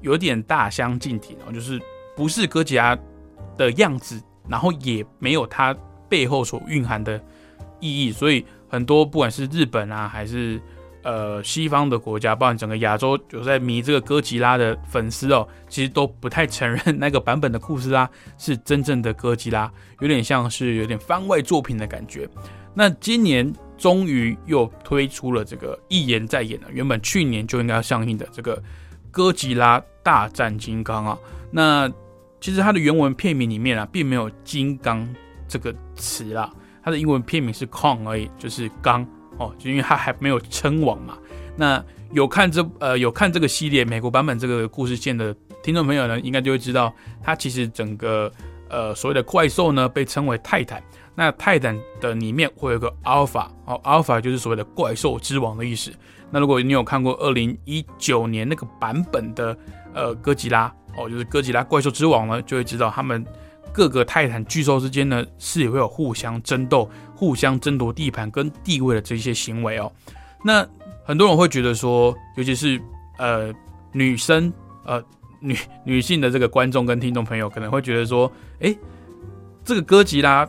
[0.00, 1.78] 有点大相径庭哦，就是
[2.16, 2.98] 不是哥吉拉。
[3.56, 5.74] 的样子，然后也没有它
[6.10, 7.18] 背后所蕴含的
[7.80, 10.60] 意义，所以很多不管是日本啊，还是
[11.02, 22.28] 呃西方的国家，包括整个亚洲有在迷这个哥吉拉的粉丝哦，其实都不太承认那个版本的库斯拉是真正的哥吉拉，有点像是有点番外作品的感觉。
[22.78, 28.54] 那今年终于又推出了这个一言再演了，原本去年就应该要上映的这个
[29.10, 31.18] 《哥吉拉大战金刚》啊。
[31.50, 31.90] 那
[32.38, 35.08] 其实它的原文片名里面啊，并没有“金刚”
[35.48, 39.02] 这个词啦，它的英文片名是 “Kong” 而已，就是刚
[39.38, 41.16] 哦，就因为它还没有称王嘛。
[41.56, 48.30] 那有看这呃有看这个系列美国版本这个故事线的听众朋友呢，应该就会知道，它其实整个
[48.68, 50.82] 呃所谓的怪兽呢，被称为泰坦。
[51.18, 55.90] 那泰坦的里面会有个 Alpha 哦，Alpha 就是所谓的怪兽之王的意思。
[56.30, 59.56] 那如果你有看过二零一九年那个版本的
[59.94, 63.24] 呃哥吉拉哦，就是哥吉拉怪兽之王呢，就会知道他们
[63.72, 69.90] 各个泰坦巨兽之间呢是也会有互相争斗、互相争夺地盘跟地位的这些行为哦。
[70.44, 70.66] 那
[71.02, 72.78] 很多人会觉得说，尤其是
[73.16, 73.50] 呃
[73.92, 74.52] 女生
[74.84, 75.02] 呃
[75.40, 78.76] 女女性的这个观众跟听众朋友可能会觉得说，哎，
[79.64, 80.46] 这个哥吉拉。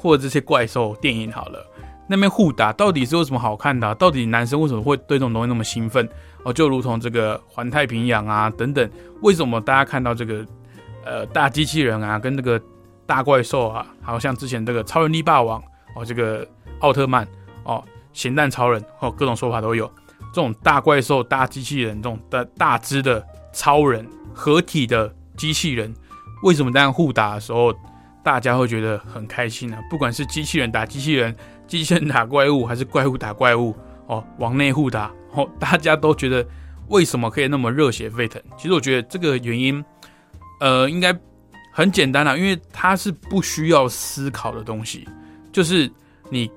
[0.00, 1.64] 或者这些怪兽电影好了，
[2.08, 3.94] 那边互打到底是有什么好看的？
[3.96, 6.08] 到底男生为什么会对这种东西那么兴奋？
[6.42, 10.44] 哦，就如同这个环太平洋啊等等，为什么大家看到这个
[11.04, 12.60] 呃大机器人啊，跟这个
[13.04, 15.62] 大怪兽啊，还有像之前这个超人力霸王
[15.94, 16.46] 哦，这个
[16.78, 17.28] 奥特曼
[17.64, 17.84] 哦，
[18.14, 19.86] 咸蛋超人哦，各种说法都有。
[20.32, 25.94] 这种大怪兽、大机器人，这种大大只的超人合体的机器人，
[26.42, 27.72] 为什么这样互打的时候？
[28.30, 29.80] 大家会觉得很开心啊！
[29.90, 31.34] 不管是机器人打机器人，
[31.66, 33.74] 机器人打怪物，还是怪物打怪物，
[34.06, 36.46] 哦，往内互打，哦，大家都觉得
[36.86, 38.40] 为什么可以那么热血沸腾？
[38.56, 39.84] 其实我觉得这个原因，
[40.60, 41.12] 呃，应该
[41.72, 45.08] 很简单啦，因为它是不需要思考的东西，
[45.50, 45.90] 就是
[46.28, 46.48] 你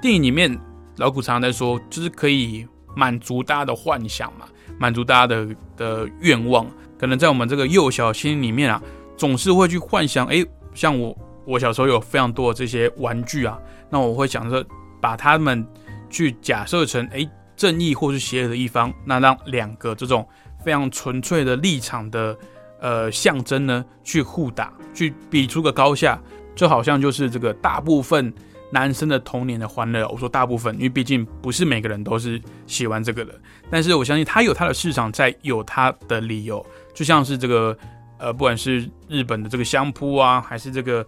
[0.00, 0.52] 电影里面
[0.96, 2.66] 老古常常在说，就是可以
[2.96, 4.46] 满足大家的幻想嘛，
[4.80, 6.66] 满足大家的的愿望。
[6.98, 8.82] 可能在我们这个幼小心里面啊，
[9.16, 10.44] 总是会去幻想，哎。
[10.74, 13.58] 像我，我小时候有非常多的这些玩具啊，
[13.90, 14.64] 那我会想着
[15.00, 15.66] 把它们
[16.08, 20.26] 去假设成哎正义或是邪恶的一方，那让两个这种
[20.64, 22.36] 非常纯粹的立场的
[22.80, 26.20] 呃象征呢去互打，去比出个高下，
[26.54, 28.32] 就好像就是这个大部分
[28.70, 30.08] 男生的童年的欢乐。
[30.08, 33.34] 我说大部分，因为毕竟不是每个人都是喜欢这个的，
[33.70, 37.76] 但是我相信他有他的市场在，有他的理由，就像是这个。
[38.22, 41.04] 呃，不管是日本的这个相扑啊，还是这个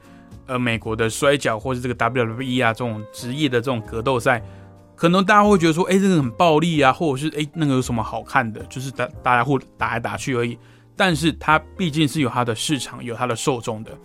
[0.46, 4.42] 呃美国的摔跤，或是这个 WWE 啊这种职业的这种格斗赛，
[4.96, 10.58] 可能大家会觉得说，哎，这个很暴力啊，或者是哎那个有什么好看的，就是大大家互打来打去而已。
[10.96, 13.96] 但是它毕竟是有它的市场，有它的受众的。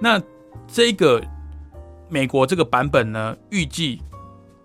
[0.00, 0.18] 那
[0.66, 1.22] 这个
[2.08, 4.00] 美国这个版本呢，预计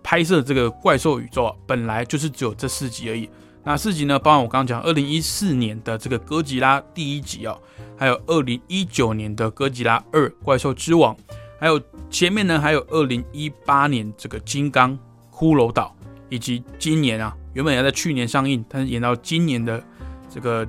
[0.02, 3.28] 拍摄这个怪兽宇宙啊本来就是只有这四集而已。
[3.62, 4.18] 那四集呢？
[4.18, 7.60] 包含我刚刚讲二零一四年的这个哥吉拉第一集哦，
[7.94, 11.14] 还有二零一九年的哥吉拉二怪兽之王，
[11.58, 14.98] 还有前面呢还有二零一八年这个金刚
[15.30, 15.94] 骷髅岛，
[16.30, 19.82] 以及今年啊原本要在去年上映，但是演到今年的
[20.30, 20.66] 这个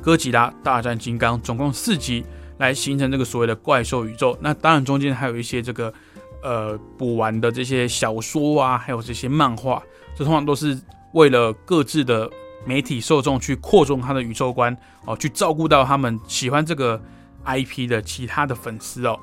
[0.00, 2.24] 哥吉拉大战金刚，总共四集
[2.56, 4.36] 来形成这个所谓的怪兽宇宙。
[4.40, 5.92] 那当然中间还有一些这个
[6.42, 9.82] 呃补完的这些小说啊，还有这些漫画，
[10.16, 10.80] 这通常都是。
[11.12, 12.30] 为了各自的
[12.64, 17.00] 媒体受众去扩充他的宇宙观哦，去照顾到他们喜欢这个
[17.44, 19.18] IP 的其他的粉丝哦。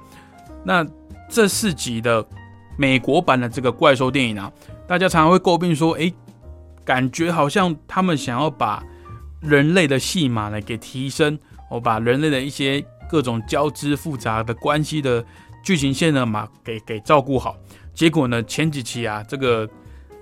[0.63, 0.85] 那
[1.29, 2.25] 这四集的
[2.77, 4.51] 美国版的这个怪兽电影啊，
[4.87, 6.11] 大家常常会诟病说，哎，
[6.83, 8.83] 感觉好像他们想要把
[9.39, 11.37] 人类的戏码呢给提升，
[11.69, 15.23] 哦，把人类的一些各种交织复杂的关系的
[15.63, 17.55] 剧情线呢嘛给给照顾好。
[17.93, 19.69] 结果呢，前几期啊，这个。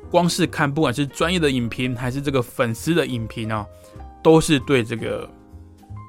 [0.10, 3.66] 光是看，不管是专业的影评还是这个粉丝的影评啊，
[4.24, 5.30] 都是对这个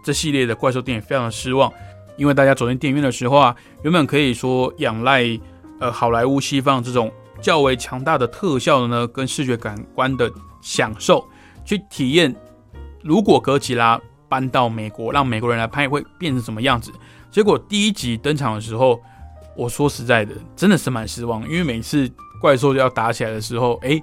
[0.05, 1.73] 这系列的怪兽电影非常的失望。
[2.17, 5.25] 因为大家走进电影院的时候啊，原本可以说仰赖
[5.81, 10.31] 呃好莱坞西方这种较为强大的特效的呢，跟视觉感官的
[10.63, 11.27] 享受，
[11.65, 12.35] 去体验
[13.03, 16.93] 如果哥吉拉搬到美国，让美国人来拍会变成什么样子。
[17.31, 19.01] 结果第一集登场的时候，
[19.57, 22.11] 我说实在的，真的是蛮失望，因为每次。
[22.41, 24.03] 怪兽就要打起来的时候，哎，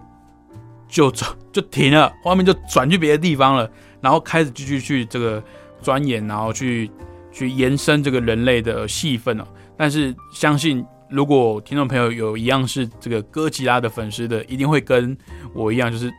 [0.88, 3.70] 就转就停了，画面就转去别的地方了，
[4.02, 5.44] 然后开始继续去这个
[5.82, 6.90] 钻研，然后去
[7.32, 9.44] 去延伸这个人类的戏份哦。
[9.78, 15.18] 但是相信，如果听众朋友有一样是这个哥吉拉的粉丝的，一定会跟
[15.54, 16.12] 我一样，就是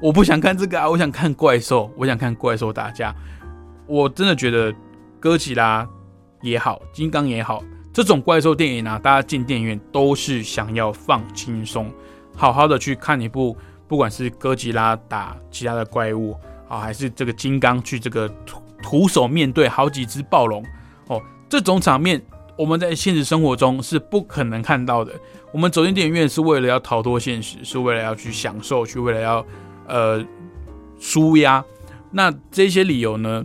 [0.00, 3.14] 我不想看这个啊，我想看怪兽，我想看怪兽打架。
[3.86, 4.74] 我真的觉得
[5.20, 5.86] 哥吉拉
[6.40, 7.62] 也好，金刚也好。
[7.92, 11.92] 这种怪兽电影啊，大家进电影院都是想要放轻松，
[12.34, 16.34] 好好的去看一部，不管是哥吉拉打其他的怪物
[16.68, 20.64] 啊，还是这个金刚去这个徒徒手面对好几只暴龙
[21.08, 22.20] 哦，这种场面
[22.56, 25.12] 我们在现实生活中是不可能看到的。
[25.52, 29.44] 我们走进电影院是为了要逃脱现实，是为了要去享受，去为了要
[29.86, 30.24] 呃
[30.98, 31.62] 舒压。
[32.10, 33.44] 那这些理由呢，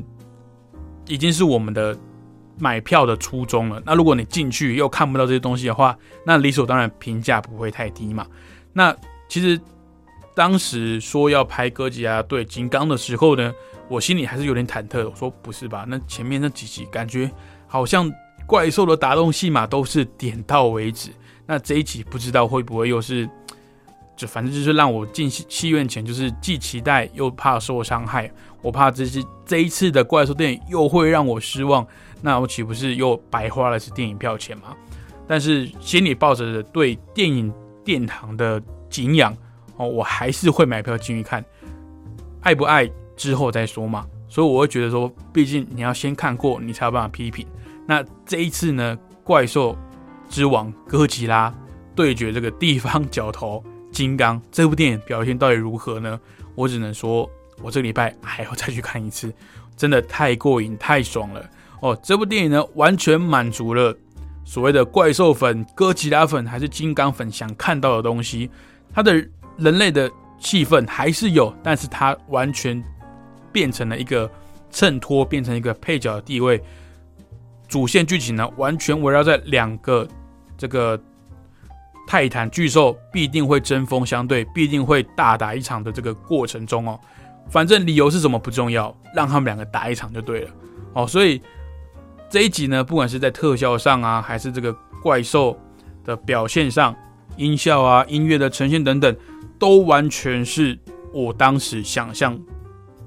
[1.05, 1.97] 已经是我们的
[2.59, 3.81] 买票的初衷了。
[3.85, 8.25] 那如果你进去又看不到这些东西的话，那理所当然评价不会太低嘛。
[8.73, 8.95] 那
[9.27, 9.59] 其实
[10.35, 13.53] 当时说要拍哥吉拉对金刚的时候呢，
[13.87, 15.09] 我心里还是有点忐忑。
[15.09, 15.85] 我说不是吧？
[15.87, 17.29] 那前面那几集感觉
[17.67, 18.11] 好像
[18.45, 21.09] 怪兽的打斗戏码都是点到为止。
[21.45, 23.27] 那这一集不知道会不会又是，
[24.15, 28.29] 就反正就是让我进戏院前就是既期待又怕受伤害，
[28.61, 31.87] 我怕这是这一次的怪兽电影又会让我失望，
[32.21, 34.75] 那我岂不是又白花了是电影票钱吗？
[35.27, 37.53] 但是心里抱着对电影
[37.83, 39.35] 殿堂的敬仰
[39.75, 41.43] 哦，我还是会买票进去看，
[42.41, 44.05] 爱不爱之后再说嘛。
[44.29, 47.45] 所以我会觉得说，毕竟你要先看过，你才有办法批评。
[47.85, 49.77] 那这一次呢，怪兽。
[50.29, 51.55] 之王哥吉拉
[51.95, 53.63] 对决这个地方角头
[53.93, 56.19] 金刚，这部电影表现到底如何呢？
[56.53, 57.29] 我只能说，
[57.61, 59.33] 我这个礼拜还要再去看一次，
[59.77, 61.49] 真的太过瘾、太爽了
[61.81, 61.97] 哦！
[62.01, 63.95] 这部电影呢，完全满足了
[64.43, 68.49] 所谓的怪兽粉、哥吉拉粉还是金刚粉想看到的东西。
[68.93, 69.13] 它的
[69.57, 70.09] 人类的
[70.39, 72.83] 气氛还是有，但是它完全
[73.51, 74.29] 变成了一个
[74.71, 76.61] 衬托，变成一个配角的地位。
[77.67, 80.07] 主线剧情呢，完全围绕在两个
[80.57, 80.99] 这个
[82.07, 86.97] 泰坦巨兽必定会针锋相对，必定会大打一场的这个过程中哦。
[87.49, 90.49] 反正理由是什么不重要，让他们两个打一场就对了
[90.93, 91.05] 哦。
[91.05, 91.41] 所以
[92.29, 95.57] 这一集呢，不管是在特效上啊，还是这个怪兽
[96.03, 96.93] 的表现上，
[97.37, 99.15] 音效啊、音乐的呈现等等，
[99.57, 100.77] 都完全是
[101.13, 102.37] 我当时想象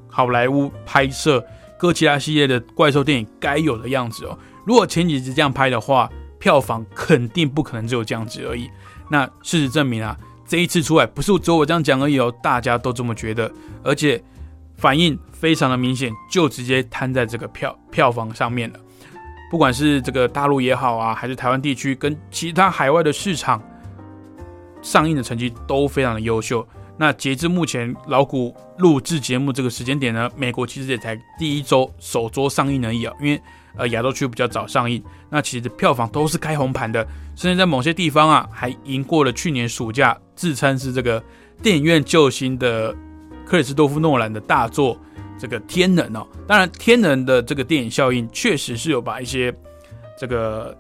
[0.09, 1.45] 好莱坞拍摄
[1.79, 4.39] 哥吉拉系列的怪兽电影该有的样子哦。
[4.65, 8.71] 如果前几集这样拍的话，票房肯定不可能只有这样子而已。
[9.11, 10.17] 那事实证明啊，
[10.47, 13.53] 这一次出来不是只有我这样讲而已哦，大家都这么觉得，
[13.83, 14.23] 而且
[14.79, 18.81] 反应非常的明显，就直接摊在这个票票房上面了。
[19.51, 23.61] 不管是这个大陆也好啊，还是台湾地区跟其他海外的市场
[24.81, 26.67] 上映的成绩都非常的优秀。
[26.97, 33.43] 那截至目前老谷录制节目这个时间点呢，美国其实也才第一周首周上映而已啊，因为。
[33.77, 41.23] 呃，亚洲区比较早上映，那其实票房都是开红盘的，甚至在某些地方啊，还赢过了去年暑假自称是这个
[41.63, 42.93] 电影院救星的
[43.47, 44.99] 克里斯多夫诺兰的大作
[45.41, 46.27] 这个《天能》哦。
[46.47, 49.53] 当然，《天能》的这个电影效应确实是有把一些
[50.19, 50.77] 这个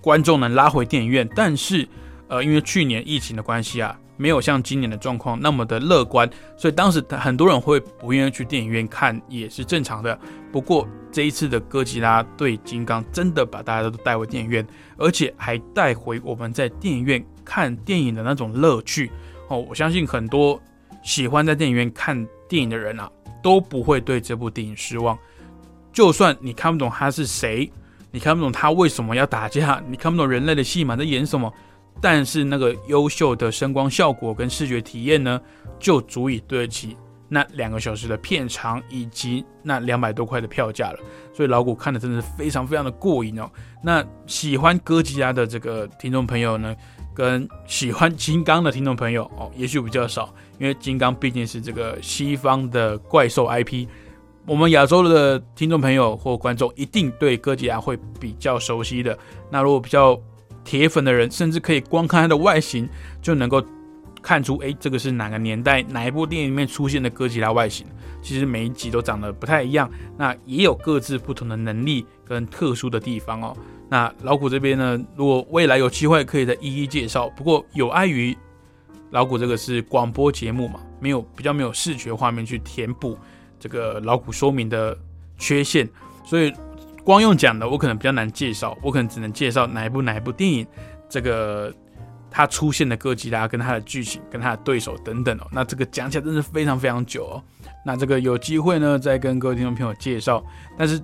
[0.00, 1.86] 观众能拉回电影院，但是
[2.28, 3.98] 呃，因为去年疫情的关系啊。
[4.18, 10.16] 没有像今年的状况那么的乐观，所以当时很多人会不愿意去电影院看，也是正常的。
[10.52, 14.64] 不过这一次的哥吉拉对金刚真的把大家都带回电影院，
[14.96, 19.10] 而且还带回我们在电影院看电影的那种乐趣
[19.48, 19.58] 哦。
[19.58, 20.60] 我相信很多
[21.02, 22.14] 喜欢在电影院看
[22.48, 23.10] 电影的人啊，
[23.42, 25.18] 都不会对这部电影失望。
[25.92, 27.70] 就算你看不懂他是谁，
[28.10, 31.52] 你看不懂他为什么要打架， 你看不懂人类的戏码在演什么。
[32.00, 35.38] 但是那个优秀的声光效果跟视觉体验呢，
[35.78, 36.96] 就足以对得起
[37.28, 40.98] 那两个小时的片长以及那两百多块的票价了。
[41.34, 43.48] 所以老谷看的真的是非常非常的过瘾哦。
[43.82, 46.74] 那喜欢哥吉拉的这个听众朋友呢，
[47.14, 53.84] 跟喜欢金刚的听众朋友哦，也许比较少，因为金刚毕竟是这个西方的怪兽 IP，
[54.46, 59.18] 我们亚洲的听众朋友或观众一定对哥吉拉会比较熟悉的。
[59.50, 60.16] 那如果比较
[60.62, 62.88] 铁粉的人甚至可以光看它的外形
[63.20, 63.60] 就能够
[64.22, 67.84] 看出，哎，这个是哪个年代哪一部电影里面出现的哥吉拉外形。
[68.22, 73.52] 其实每一集都长得不太一样，那也有各自不同的能力跟特殊的地方哦。
[73.88, 77.28] 那老虎这边呢，如果未来有机会可以再一一介绍。
[77.30, 78.38] 不过有碍于
[79.12, 83.16] 老虎这个是广播节目嘛，没有比较没有视觉画面去填补
[83.60, 84.98] 这个老虎说明的
[85.38, 85.88] 缺陷，
[86.24, 86.52] 所以。
[87.04, 90.64] 光用讲的，我可能比较难介绍，我可能只能介绍哪一部哪一部电影，
[91.08, 91.74] 这个
[92.30, 95.48] 它出现的哥吉拉跟它的剧情跟它的对手等等哦。
[95.50, 97.42] 那这个讲起来真是非常非常久哦。
[97.84, 100.40] 那这个有机会呢，再跟各位听众朋友介绍。
[100.78, 101.02] 但是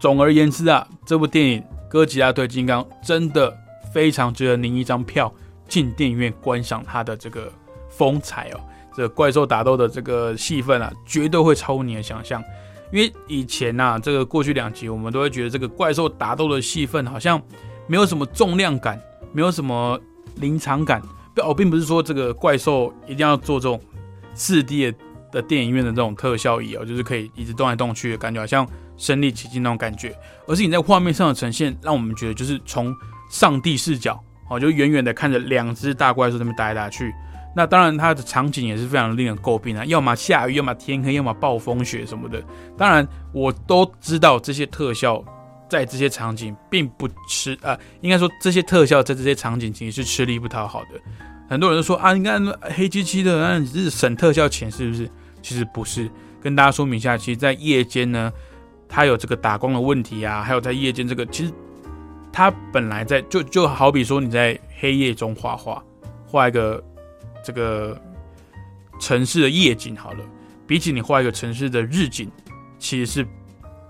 [0.00, 3.56] 总而言之啊，这部电影《哥吉拉对金刚》真的
[3.94, 5.32] 非常值得您一张票
[5.70, 7.50] 进电影院观赏它的这个
[7.88, 8.60] 风采哦。
[8.94, 12.44] 这怪兽打斗的这个戏份啊，绝对会超乎你的想象。
[12.92, 17.40] 因为以前呐，这个过去两集我们都会觉得这个怪兽打斗的戏份好像
[17.86, 19.00] 没有什么重量感，
[19.32, 19.98] 没有什么
[20.34, 21.00] 临场感。
[21.32, 23.80] 不哦，并不是说这个怪兽一定要做这种
[24.34, 24.98] 四 D 的
[25.30, 28.66] 的电影院的这种特效仪哦，就是可以一直动来动去的感觉，好像
[28.96, 30.12] 身临其境那种感觉，
[30.48, 32.92] 而是你在画面上的呈现，让我们觉得就是从
[33.30, 37.14] 上帝视角哦，就远远的看着两只大怪兽在那边打来打去。
[37.56, 42.42] 那当然，它的场景也是非常令人诟病啊，要么下雨，要么天黑，要么暴风雪什么的。
[42.76, 45.24] 当然，我都知道这些特效
[45.68, 51.00] 在这些场景并不吃啊，应该说这些特效在这些场景其实是吃力不讨好的。
[51.48, 52.44] 很多人都说啊，你看
[52.76, 55.10] 黑漆漆的，那是省特效钱是不是？
[55.42, 56.08] 其实不是。
[56.40, 58.32] 跟大家说明一下，其实，在夜间呢，
[58.88, 61.52] 它有这个打光的问题啊，还有在夜间这个，其实
[62.32, 65.82] 它本来在就就好比说你在黑夜中画画，
[66.26, 66.82] 画一个。
[67.42, 67.98] 这个
[69.00, 70.18] 城市的夜景好了，
[70.66, 72.30] 比起你画一个城市的日景，
[72.78, 73.26] 其实是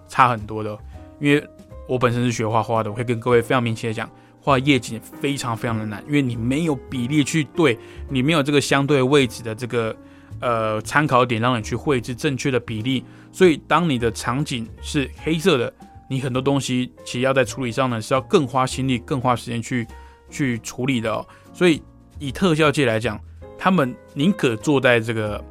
[0.06, 0.78] 差很多的。
[1.18, 1.44] 因为
[1.88, 4.08] 我本身是学画画的，我会跟各位非常明确的讲，
[4.40, 7.76] 画夜景非常非常的难，因为你没有比例去对，
[8.08, 9.96] 你没有这个相对位置的这个
[10.40, 13.04] 呃参考点，让你去绘制正确的比例。
[13.32, 15.74] 所以当你的场景是黑色的，
[16.10, 19.86] 你很多东西其实要在处理上呢，是要更花心力、更花时间去
[20.28, 21.12] 去处理的。
[21.12, 21.24] 哦。
[21.52, 21.80] 所以
[22.18, 23.16] 以特效界来讲，
[23.56, 25.42] 他们宁可坐在这个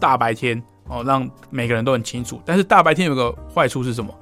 [0.00, 2.42] 大白天哦，让每个人都很清楚。
[2.44, 4.12] 但是大白天有个坏处是什么？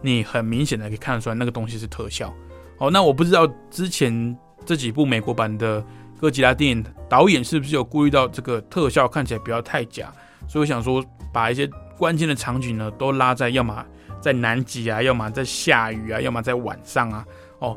[0.00, 2.32] 你很明显的可以看得出来，那个东西是特效。
[2.78, 5.84] 哦，那我不知道之前这几部美国版的
[6.20, 10.12] 哥吉拉电影导演是不是有顾虑到这个特效看起来不要太假，
[10.46, 11.68] 所以我想说把一些
[11.98, 13.84] 关键的场景呢都拉在要么
[14.22, 17.26] 在南极啊，要么在下雨啊，要么在晚上啊，
[17.58, 17.76] 哦。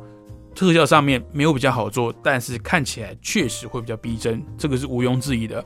[0.58, 5.62] 特效上面没有比较好做，但是看起来确实会比较逼真，这个是毋庸置疑的。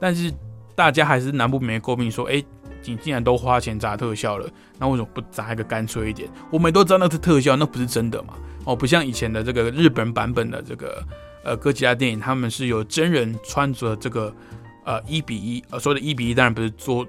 [0.00, 0.34] 但是
[0.74, 2.42] 大家还是难不免诟病说：“哎，
[2.84, 6.28] 你既然都花钱砸特效了，那为什么不砸一个干脆一点？
[6.50, 8.34] 我们都知道那是特效，那不是真的嘛？
[8.64, 11.00] 哦，不像以前的这个日本版本的这个
[11.44, 14.34] 呃哥吉拉电影，他们是有真人穿着这个
[14.84, 17.06] 呃一比一，呃说的一比一当然不是做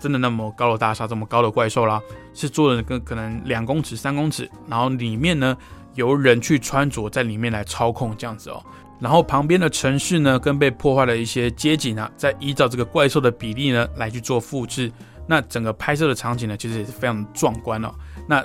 [0.00, 2.02] 真的那么高楼大厦这么高的怪兽啦，
[2.34, 5.56] 是做的跟可能两公尺、三公尺，然后里面呢。
[5.94, 8.60] 由人去穿着在里面来操控这样子哦，
[8.98, 14.90] 然后旁边的城市呢，跟被破坏的一些街景啊，再依照这个怪兽的比例呢来去做复制，
[15.24, 17.94] 那整个拍摄的场景呢，其实也是非常壮观哦。
[18.26, 18.44] 那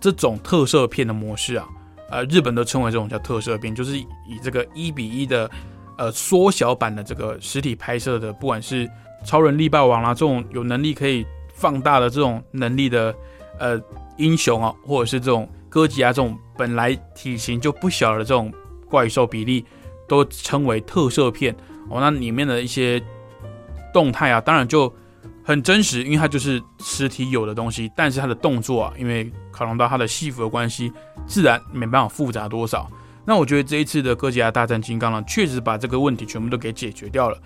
[0.00, 1.68] 这种特摄片的模式啊，
[2.08, 4.06] 呃，日本都称为这种叫特摄片，就是以
[4.42, 5.50] 这个一比一的
[5.98, 8.90] 呃缩小版的这个实体拍摄的，不管是
[9.22, 11.26] 超人力霸王啦这种有能力可以
[11.56, 13.12] 放大的这种能力的
[13.58, 13.80] 呃
[14.18, 15.48] 英雄啊，或者是这种。
[15.68, 18.50] 哥吉拉这种本来体型就不小的这种
[18.88, 19.62] 怪兽比例，
[20.08, 21.54] 都称为特摄片
[21.90, 22.00] 哦。
[22.00, 23.02] 那里面的一些
[23.92, 24.90] 动态啊，当然就
[25.44, 27.92] 很真实，因为它就是实体有的东西。
[27.94, 30.90] 但是它的动作啊，因为考量到它的戏服的关系，
[31.26, 32.90] 自然没办法复杂多少。
[33.26, 37.36] 那我觉得这一次的哥吉拉大战金刚呢，确实把这个问题全部都给解决掉了，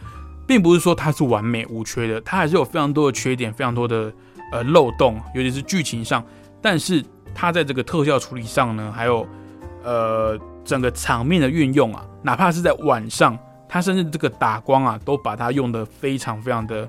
[0.51, 4.13] 并不是说它是完美无缺的，它还是有非常多的缺点，非常多的
[4.51, 6.25] 呃漏洞，尤其是剧情上。
[6.61, 9.25] 但是它在这个特效处理上呢，还有，
[9.85, 13.39] 呃，整个场面的运用啊，哪怕是在晚上，
[13.69, 16.89] 它甚至这个打光啊，都把它用的非常非常的，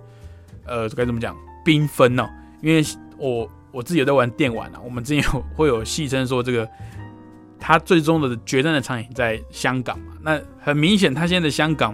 [0.66, 2.28] 呃，该怎么讲，缤纷呢？
[2.64, 2.84] 因为
[3.20, 6.68] 我我自己有在玩电玩啊，我们之前有会有戏称说这个，
[7.60, 11.94] 它最终的决战的场景在香港嘛，那很明显，它现在的香港，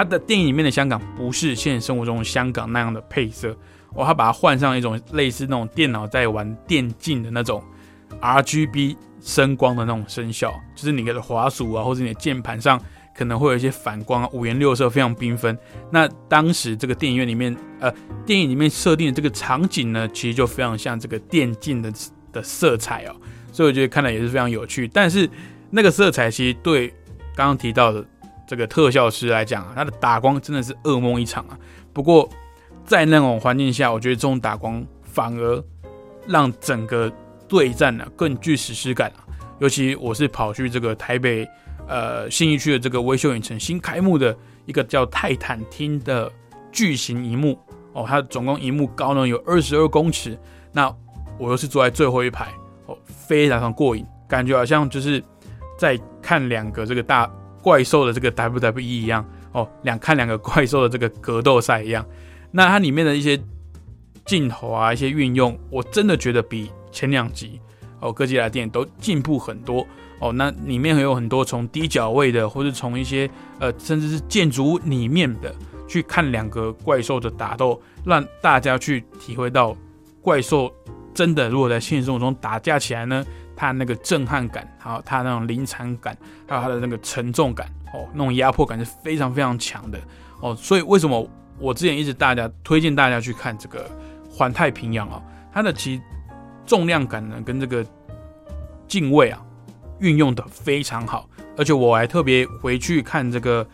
[0.00, 3.50] 它的电影里面的香港不是现实生活中香港那样的配色，
[3.94, 7.62] 哦，它把它换上一种类似那种电脑在玩电竞的那种。
[8.20, 12.80] R G B 声光的那种声效，就是你的滑鼠啊，或者你的键盘上
[13.14, 15.56] 可能会有一些反光啊，五颜六色，非常缤纷。
[15.90, 17.90] 那当时这个电影院里面，呃，
[18.26, 21.92] 电影里面设定的这个场景呢，其实就非常像这个电竞的
[22.32, 23.14] 的色彩哦，
[23.52, 24.88] 所以我觉得看了也是非常有趣。
[24.88, 25.30] 但是
[25.70, 26.88] 那个色彩其实对
[27.36, 28.04] 刚刚提到的
[28.50, 31.56] 这个特效师来讲啊，他的打光真的是噩梦一场啊。
[31.92, 32.28] 不过
[32.84, 35.62] 在那种环境下，我觉得这种打光反而
[36.26, 37.08] 让整个。
[37.50, 39.26] 对战呢更具史诗感啊！
[39.58, 41.44] 尤其我是跑去这个台北
[41.88, 44.32] 呃信义区的这个微秀影城新开幕的
[44.66, 46.30] 一个叫泰坦厅的
[46.70, 47.58] 巨型荧幕
[47.92, 50.38] 哦，它总共荧幕高呢有二十二公尺，
[50.70, 50.94] 那
[51.40, 52.54] 我又是坐在最后一排
[52.86, 55.20] 哦，非常常过瘾，感觉好像就是
[55.76, 57.28] 在看两个这个大
[57.62, 62.04] 怪兽的这个 WWE 一样哦，两看两个怪兽的这个格斗赛一样。
[62.50, 63.40] 那它里面的一些
[64.24, 66.70] 镜头啊，一些运用，我真的觉得比。
[66.92, 67.60] 前两集
[68.00, 69.86] 哦，哥吉拉电影都进步很多
[70.18, 70.32] 哦。
[70.32, 73.30] 那里面还有很多从低角位的，或者从一些
[73.60, 75.54] 呃，甚至是建筑物里面的
[75.86, 79.76] 去看两个怪兽的打斗，让大家去体会到
[80.20, 80.68] 怪兽
[81.14, 83.24] 真的如果在现实生活中打架起来呢，
[83.60, 86.16] 它那个震撼感，还有它那种临场感，
[86.48, 90.00] 还有它的那个沉重感哦，那种压迫感是非常非常强的
[90.40, 90.56] 哦。
[90.56, 93.84] 所以为什么我之前一直大家推荐大家去看这个
[94.30, 96.00] 《环太平洋》啊，它的其
[96.64, 97.84] 重量感呢跟这个
[98.88, 99.44] 敬畏啊
[99.98, 103.66] 运用的非常好，而且我还特别回去看这个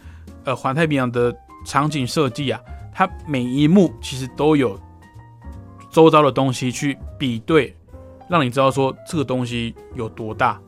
[0.42, 1.32] 呃《环太平洋》的
[1.64, 2.60] 场景设计啊，
[2.92, 4.76] 它每一幕其实都有
[5.92, 7.75] 周遭的东西去比对，
[8.28, 10.60] 让你知道说这个东西有多大。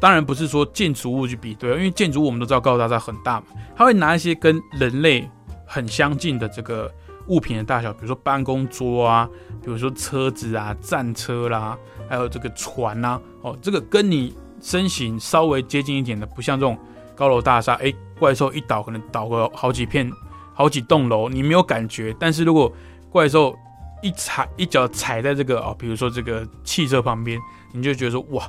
[0.00, 5.28] 当然不是说建筑物去比对，因为建筑物我们都知道高大厦很大嘛，他会拿一些跟人类
[5.66, 6.90] 很相近的这个
[7.26, 9.28] 物品的大小，比如说办公桌啊，
[9.62, 11.76] 比如说车子啊、战车啦，
[12.08, 16.78] 还有这个船呐，哦，这个跟你身形稍微接近一点的，不像这种
[17.14, 20.10] 高楼大厦，哎，怪兽一倒可能倒个好几片、
[20.54, 22.16] 好几栋楼，你没有感觉。
[22.18, 22.72] 但是如果
[23.10, 23.54] 怪兽
[24.02, 27.38] 一踩一脚踩在这个哦，比如说这个汽车旁边，
[27.72, 28.48] 你就觉得说哇。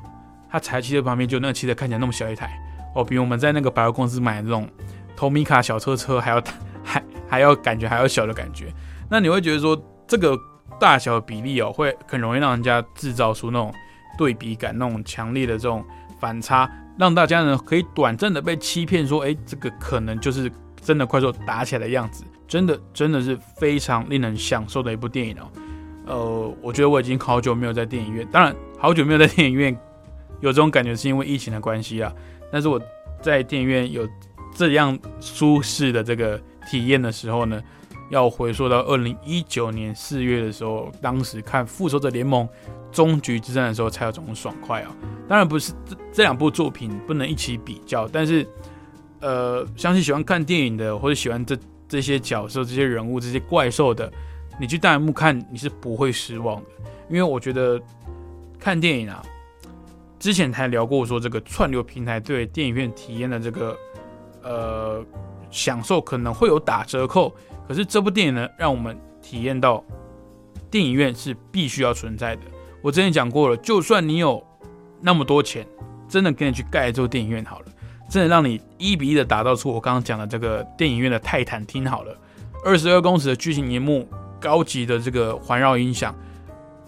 [0.54, 2.62] 它踩汽车旁边，就那个汽车看起来那么小一台
[2.94, 4.68] 哦，比我们在那个百货公司买的这种
[5.16, 6.52] 托米卡小车车还要大
[6.84, 8.66] 还还要感觉还要小的感觉。
[9.10, 10.38] 那你会觉得说这个
[10.78, 13.74] 大小比例哦，会很容易让人家制造出那种
[14.18, 15.86] 对比感，那种强烈的这种
[16.20, 25.48] 反差，让大家呢可以短暂的被欺骗说，哎，这个可能就是真的快速打起来的样子，真的真的是非常令人享受的一部电影哦。
[26.06, 29.74] 呃，我觉得我已经好久没有在电影院，当然好久没有在电影院。
[30.42, 32.14] 有这种感觉是因为疫情的关系啊，
[32.52, 32.78] 但是我
[33.22, 34.06] 在电影院有
[34.54, 36.38] 这样舒适的这个
[36.70, 37.62] 体验的时候呢，
[38.10, 42.46] 要回溯到二零一九年四月的时候，当时看《复仇者联盟：
[42.92, 44.94] 终局之战》的时候才有这种爽快啊。
[45.26, 48.46] 当然不是这这两部作品不能一起比较，但是
[49.22, 51.56] 呃，相信喜欢看电影的或者喜欢这
[51.92, 54.10] 这些角色、这些人物、这些怪兽的，
[54.58, 56.68] 你去弹幕看你是不会失望的，
[57.10, 57.78] 因为我觉得
[58.58, 59.22] 看电影啊。
[60.18, 63.78] 之前还聊过，说这个串流平台对电影院体验的这个
[64.42, 65.04] 呃
[65.50, 67.36] 享受可能会有打折扣，
[67.68, 69.84] 可是这部电影呢，让我们体验到
[70.70, 72.44] 电影院是必须要存在的。
[72.82, 74.42] 我之前讲过了，就算你有
[75.02, 75.68] 那么多钱，
[76.08, 77.66] 真的给你去盖一座电影院好了，
[78.12, 82.14] 真的让你一比一的打造出我刚刚讲的这个电影院的泰坦厅好了，
[82.66, 84.06] 二十二公尺的巨型荧幕，
[84.38, 86.14] 高级的这个环绕音响，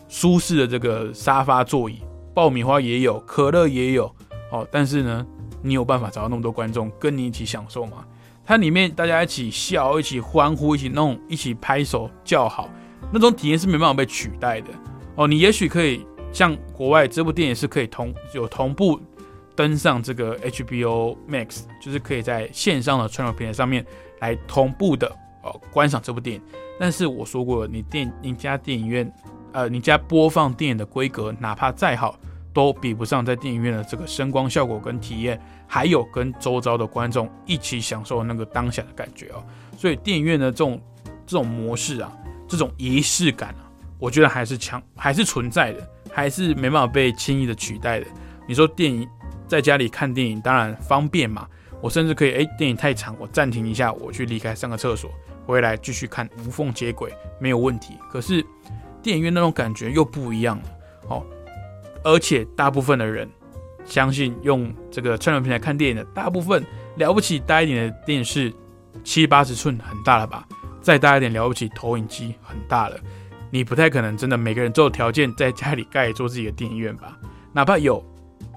[0.09, 2.01] 舒适的这个沙发座椅。
[2.33, 4.13] 爆米花也有，可乐也有，
[4.51, 5.25] 哦，但是呢，
[5.61, 8.03] 你有办法找到那么多观众跟你一起享受吗？
[8.45, 12.69] 它里面大家一起笑，一起欢呼，一起弄，一起拍手叫好，
[13.13, 14.67] 那种体验是没办法被取代的。
[15.15, 18.99] 哦，你也许可以像国外这部电影是可以同有同步
[19.55, 23.85] 登上这个 HBO Max，就是可以在线上的串流平台上面
[24.19, 25.07] 来同步的
[25.43, 26.41] 呃观赏这部电影。
[26.79, 29.11] 但是我说过，你电你家电影院。
[29.55, 32.19] 呃，你家播放电影的规格，哪怕再好，
[32.51, 39.43] 都比不上在电影院的这个声光效果跟体验，还有跟周遭的观众一起享受那个当下的感觉哦。
[39.77, 40.81] 所以电影院的这种
[41.27, 42.11] 这种模式啊，
[42.47, 48.07] 这种仪式感啊，我觉得还是强，还是存在的，还是没办法被轻易的取代的。
[48.47, 49.07] 你说电影
[49.53, 51.47] 在家里看电影，当然方便嘛，
[51.81, 55.09] 我甚至可以，哎，电影太长，我暂停一下，我去离开上个厕所，
[55.45, 57.93] 回来继续看，无缝接轨，没有问题。
[58.11, 58.43] 可是。
[59.03, 60.63] 电影院那种感觉又不一样了，
[61.09, 61.25] 哦，
[62.05, 63.29] 而且大部分的人
[63.83, 68.49] 相信用这个串流平台看电影的，大部分了不起大一点的电视
[69.03, 70.47] 七八十寸很大了吧？
[70.81, 72.97] 再大一点了不起投影机很大了，
[73.51, 77.19] 你不太可能真的每个人都有条件在家里盖一座自己的电影院吧？
[77.51, 78.01] 哪怕有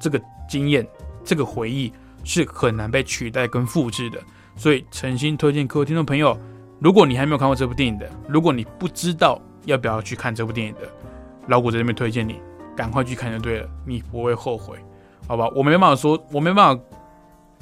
[0.00, 0.86] 这个经验，
[1.24, 1.92] 这个回忆
[2.24, 4.20] 是很难被取代跟复制的。
[4.56, 6.38] 所以诚心推荐各位听众朋友，
[6.80, 9.40] 如果你还没有看过这部电影的，如果你不知道。
[9.66, 10.82] 要不要去看这部电影的？
[11.48, 12.36] 老谷在这边推荐你，
[12.76, 14.78] 赶快去看就对了，你不会后悔，
[15.26, 15.48] 好吧？
[15.56, 16.82] 我没办法说，我没办法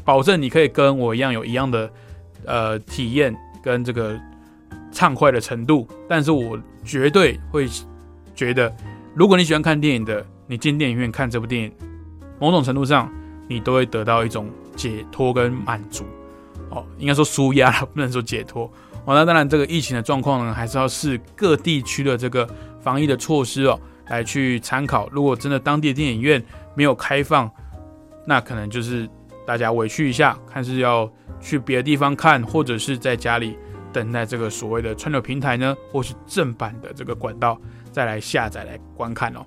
[0.05, 1.91] 保证你可以跟我一样有一样的
[2.45, 4.21] 呃体验跟这个
[4.93, 7.67] 畅快的程度，但是我绝对会
[8.35, 8.71] 觉得，
[9.15, 11.73] 如果你喜欢看电影的，你进电影院看这部电影，
[12.45, 13.11] 某种程度上
[13.49, 16.05] 你都会得到一种解脱跟满足，
[16.69, 18.71] 哦，应该说舒压了，不能说解脱。
[19.07, 22.47] 哦，那当然，这个疫情的状况呢，还是要视各地区的这个
[22.83, 25.09] 防疫的措施哦，来去参考。
[25.11, 26.43] 如果真的当地的电影院
[26.75, 27.51] 没有开放，
[28.27, 29.09] 那可能就是
[29.47, 33.57] 大家委屈一下，看是要去别的地方看，或者是在家里
[33.91, 37.59] 等待这个所谓的串流平台呢，或是正版的这个管道
[37.91, 39.41] 再来下载来观看哦。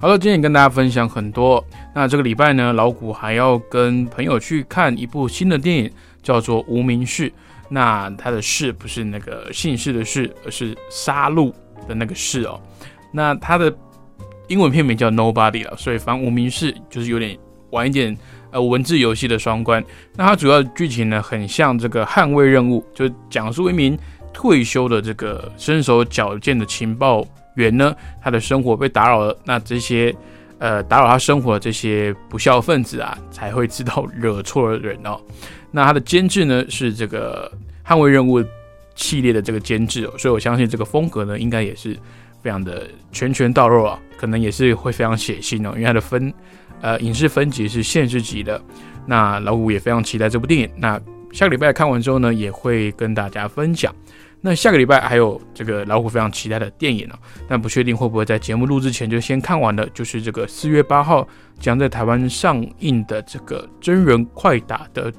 [0.00, 1.62] 好了，今天跟大家分享很多。
[1.94, 5.90] 那这个礼拜呢，老谷还要跟朋友去看一部新的电影，
[6.22, 7.28] 叫做《无名氏》。
[7.68, 11.52] 那他的氏不是那个姓氏的氏，而是杀戮
[11.86, 12.58] 的那个氏哦。
[13.12, 13.70] 那他的
[14.48, 17.38] 英文片名叫 Nobody 了，所以反无名氏就是有点
[17.68, 18.16] 玩一点
[18.52, 19.84] 呃文字游戏的双关。
[20.16, 23.98] 那它主要剧情呢，很像这个捍卫任务，就讲述一名
[24.32, 27.22] 退休的这个身手矫健的情报
[27.60, 30.14] 员呢，他的生活被打扰了，那这些
[30.58, 35.20] 呃打扰他生活的这些不孝分子啊，才会知道惹错了人哦。
[35.70, 37.50] 那他的监制呢是这个
[37.86, 38.42] 捍卫任务
[38.96, 41.96] 系列的这个监制哦，所以我相信这个风格呢，应该也是
[42.42, 46.32] 非常的拳拳到肉啊，可能也是会非常写信哦，因为它的分
[46.80, 48.60] 呃影视分级是限制级的。
[49.06, 50.70] 那老五也非常期待这部电影。
[50.76, 51.00] 那
[51.32, 53.94] 下个礼拜看完之后呢，也会跟大家分享。
[54.42, 59.86] 那下个礼拜还有这个老虎非常期待的电影哦，但不确定会不会在节目录制前就先看完的。
[59.90, 61.26] 就是这个四月八号
[61.58, 65.12] 将在台湾上映的这个真人快打的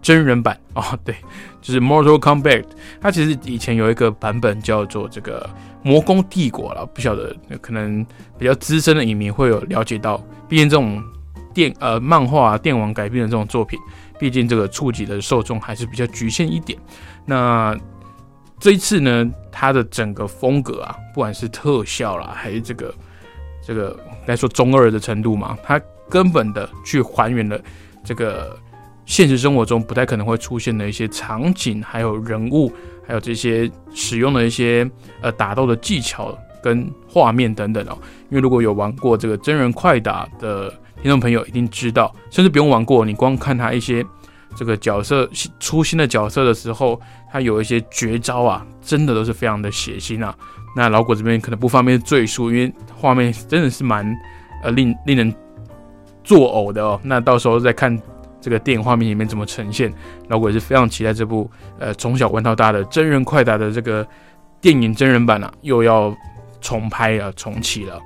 [0.00, 1.14] 真人版哦，对，
[1.60, 2.62] 就是《Mortal Kombat》。
[3.00, 5.50] 它其实以前有一个版本叫做这个
[5.88, 8.06] 《魔宫帝国》了，不晓得可能
[8.38, 10.24] 比较资深的影迷会有了解到。
[10.48, 11.02] 毕竟这种
[11.52, 13.78] 电呃漫画电网改编的这种作品。
[14.20, 16.76] 毕竟这个触及的受众还是比较局限一点。
[17.24, 17.72] 那
[18.60, 22.94] 这一次呢，它的整个风格啊，不管是特效啦，还是这个
[23.64, 27.60] 这个来说中二的程度嘛，它根本的去还原了
[28.04, 28.58] 这个
[29.06, 32.72] 现实生活中不太可能会出现的一些场景，还有人物，
[33.06, 34.88] 还有这些使用的一些
[35.20, 37.98] 呃打斗的技巧跟画面等等哦。
[38.30, 40.72] 因为如果有玩过这个真人快打的。
[41.00, 44.04] 听众朋友一定知道，甚至不用玩过，你光看他一些
[44.56, 45.28] 这个角色
[45.60, 50.34] 出新的角色的时候，他有一些绝招啊，真的都是非常的血腥啊。
[50.76, 54.16] 那老果这边可能不方便赘述，因为画面真的是蛮
[54.62, 55.34] 呃令令人
[56.22, 57.00] 作呕的哦。
[57.02, 58.00] 那到时候再看
[58.40, 59.92] 这个电影画面里面怎么呈现，
[60.28, 64.06] 老果是非常期待这部呃从小玩到大的真人快打的这个
[64.60, 66.14] 电影真人版啊，又要
[66.60, 68.00] 重拍啊重启了。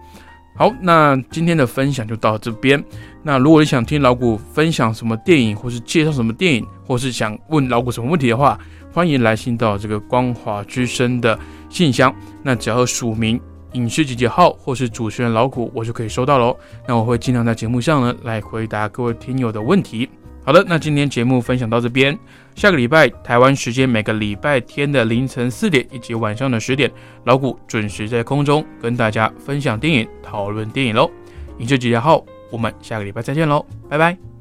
[0.54, 2.82] 好，那今天的分享就到这边。
[3.22, 8.58] 那如果你想听老谷分享什么电影，或是介绍什么电影，或是想问老谷什么问题的话，
[8.92, 11.38] 欢迎来信到这个光华之声的
[11.70, 12.14] 信箱。
[12.42, 13.40] 那只要署名
[13.72, 16.54] 影视集结号或是主持人老谷，我就可以收到喽。
[16.86, 20.08] 那我会尽量在节目上呢来回答各位听友的问题。
[20.44, 22.16] 好的，那今天节目分享到这边。
[22.54, 26.90] 下个礼拜台湾时间每个礼拜天的凌晨四点以及晚上的十点，
[27.24, 31.10] 老谷准时在空中跟大家分享电影、讨论电影喽。
[31.58, 34.31] 影视集结号，我们下个礼拜再见喽，拜拜。